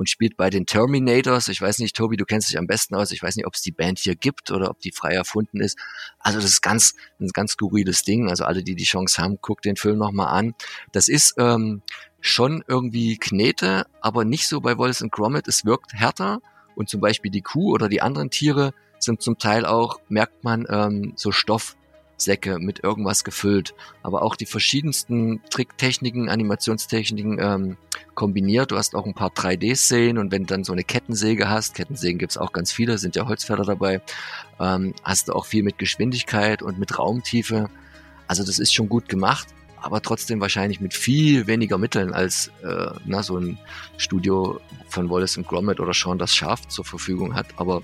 und 0.00 0.08
spielt 0.08 0.38
bei 0.38 0.48
den 0.48 0.64
Terminators. 0.64 1.48
Ich 1.48 1.60
weiß 1.60 1.78
nicht, 1.78 1.94
Tobi, 1.94 2.16
du 2.16 2.24
kennst 2.24 2.48
dich 2.48 2.56
am 2.56 2.66
besten 2.66 2.94
aus. 2.94 3.12
Ich 3.12 3.22
weiß 3.22 3.36
nicht, 3.36 3.46
ob 3.46 3.52
es 3.52 3.60
die 3.60 3.70
Band 3.70 3.98
hier 3.98 4.16
gibt 4.16 4.50
oder 4.50 4.70
ob 4.70 4.80
die 4.80 4.92
frei 4.92 5.12
erfunden 5.12 5.60
ist. 5.60 5.78
Also 6.18 6.40
das 6.40 6.48
ist 6.48 6.62
ganz, 6.62 6.94
ein 7.20 7.28
ganz 7.34 7.52
skurriles 7.52 8.02
Ding. 8.02 8.30
Also 8.30 8.44
alle, 8.44 8.62
die 8.62 8.74
die 8.74 8.84
Chance 8.84 9.22
haben, 9.22 9.36
guckt 9.42 9.66
den 9.66 9.76
Film 9.76 9.98
nochmal 9.98 10.28
an. 10.28 10.54
Das 10.92 11.08
ist 11.08 11.34
ähm, 11.36 11.82
schon 12.22 12.64
irgendwie 12.66 13.18
Knete, 13.18 13.84
aber 14.00 14.24
nicht 14.24 14.48
so 14.48 14.62
bei 14.62 14.78
Wallace 14.78 15.02
and 15.02 15.12
Gromit. 15.12 15.46
Es 15.46 15.66
wirkt 15.66 15.92
härter 15.92 16.40
und 16.76 16.88
zum 16.88 17.02
Beispiel 17.02 17.30
die 17.30 17.42
Kuh 17.42 17.74
oder 17.74 17.90
die 17.90 18.00
anderen 18.00 18.30
Tiere 18.30 18.72
sind 19.00 19.20
zum 19.20 19.36
Teil 19.36 19.66
auch, 19.66 20.00
merkt 20.08 20.44
man, 20.44 20.66
ähm, 20.70 21.12
so 21.16 21.30
Stoff 21.30 21.76
Säcke 22.20 22.58
mit 22.58 22.82
irgendwas 22.82 23.24
gefüllt. 23.24 23.74
Aber 24.02 24.22
auch 24.22 24.36
die 24.36 24.46
verschiedensten 24.46 25.40
Tricktechniken, 25.50 26.28
Animationstechniken 26.28 27.38
ähm, 27.40 27.76
kombiniert. 28.14 28.70
Du 28.70 28.76
hast 28.76 28.94
auch 28.94 29.06
ein 29.06 29.14
paar 29.14 29.30
3D-Szenen 29.30 30.18
und 30.18 30.32
wenn 30.32 30.42
du 30.42 30.48
dann 30.48 30.64
so 30.64 30.72
eine 30.72 30.84
Kettensäge 30.84 31.48
hast, 31.48 31.74
Kettensägen 31.74 32.18
gibt's 32.18 32.36
auch 32.36 32.52
ganz 32.52 32.72
viele, 32.72 32.98
sind 32.98 33.16
ja 33.16 33.26
Holzfäller 33.26 33.64
dabei, 33.64 34.02
ähm, 34.58 34.94
hast 35.02 35.28
du 35.28 35.32
auch 35.32 35.46
viel 35.46 35.62
mit 35.62 35.78
Geschwindigkeit 35.78 36.62
und 36.62 36.78
mit 36.78 36.98
Raumtiefe. 36.98 37.70
Also 38.26 38.44
das 38.44 38.58
ist 38.58 38.72
schon 38.72 38.88
gut 38.88 39.08
gemacht, 39.08 39.48
aber 39.80 40.02
trotzdem 40.02 40.40
wahrscheinlich 40.40 40.80
mit 40.80 40.94
viel 40.94 41.46
weniger 41.46 41.78
Mitteln 41.78 42.12
als 42.12 42.52
äh, 42.62 42.90
na, 43.04 43.22
so 43.22 43.38
ein 43.38 43.58
Studio 43.96 44.60
von 44.88 45.10
Wallace 45.10 45.36
und 45.36 45.48
Gromit 45.48 45.80
oder 45.80 45.94
Sean 45.94 46.18
das 46.18 46.34
Schaf 46.34 46.68
zur 46.68 46.84
Verfügung 46.84 47.34
hat. 47.34 47.46
Aber 47.56 47.82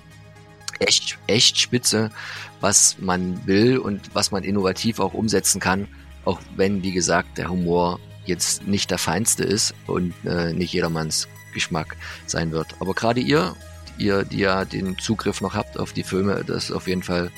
echt, 0.79 1.17
echt 1.27 1.59
spitze, 1.59 2.11
was 2.59 2.97
man 2.99 3.45
will 3.45 3.77
und 3.77 4.13
was 4.13 4.31
man 4.31 4.43
innovativ 4.43 4.99
auch 4.99 5.13
umsetzen 5.13 5.59
kann, 5.59 5.87
auch 6.25 6.39
wenn, 6.55 6.83
wie 6.83 6.91
gesagt, 6.91 7.37
der 7.37 7.49
Humor 7.49 7.99
jetzt 8.25 8.67
nicht 8.67 8.91
der 8.91 8.97
feinste 8.97 9.43
ist 9.43 9.73
und 9.85 10.13
äh, 10.25 10.53
nicht 10.53 10.73
jedermanns 10.73 11.27
Geschmack 11.53 11.95
sein 12.25 12.51
wird. 12.51 12.67
Aber 12.79 12.93
gerade 12.93 13.21
ihr, 13.21 13.55
ihr, 13.97 14.25
die 14.25 14.39
ja 14.39 14.65
den 14.65 14.97
Zugriff 14.99 15.41
noch 15.41 15.55
habt 15.55 15.79
auf 15.79 15.93
die 15.93 16.03
Filme, 16.03 16.43
das 16.45 16.65
ist 16.65 16.71
auf 16.71 16.87
jeden 16.87 17.03
Fall 17.03 17.31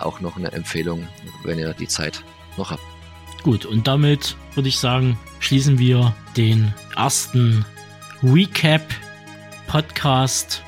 auch 0.00 0.20
noch 0.20 0.36
eine 0.36 0.52
Empfehlung, 0.52 1.06
wenn 1.44 1.58
ihr 1.58 1.72
die 1.74 1.88
Zeit 1.88 2.22
noch 2.56 2.70
habt. 2.70 2.82
Gut, 3.42 3.64
und 3.64 3.86
damit 3.86 4.36
würde 4.54 4.68
ich 4.68 4.78
sagen, 4.78 5.18
schließen 5.38 5.78
wir 5.78 6.14
den 6.36 6.74
ersten 6.96 7.64
Recap 8.22 8.82
Podcast 9.68 10.62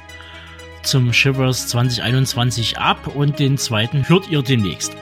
zum 0.82 1.12
Shivers 1.12 1.68
2021 1.68 2.78
ab 2.78 3.14
und 3.14 3.38
den 3.38 3.58
zweiten 3.58 4.08
hört 4.08 4.28
ihr 4.30 4.42
demnächst. 4.42 4.96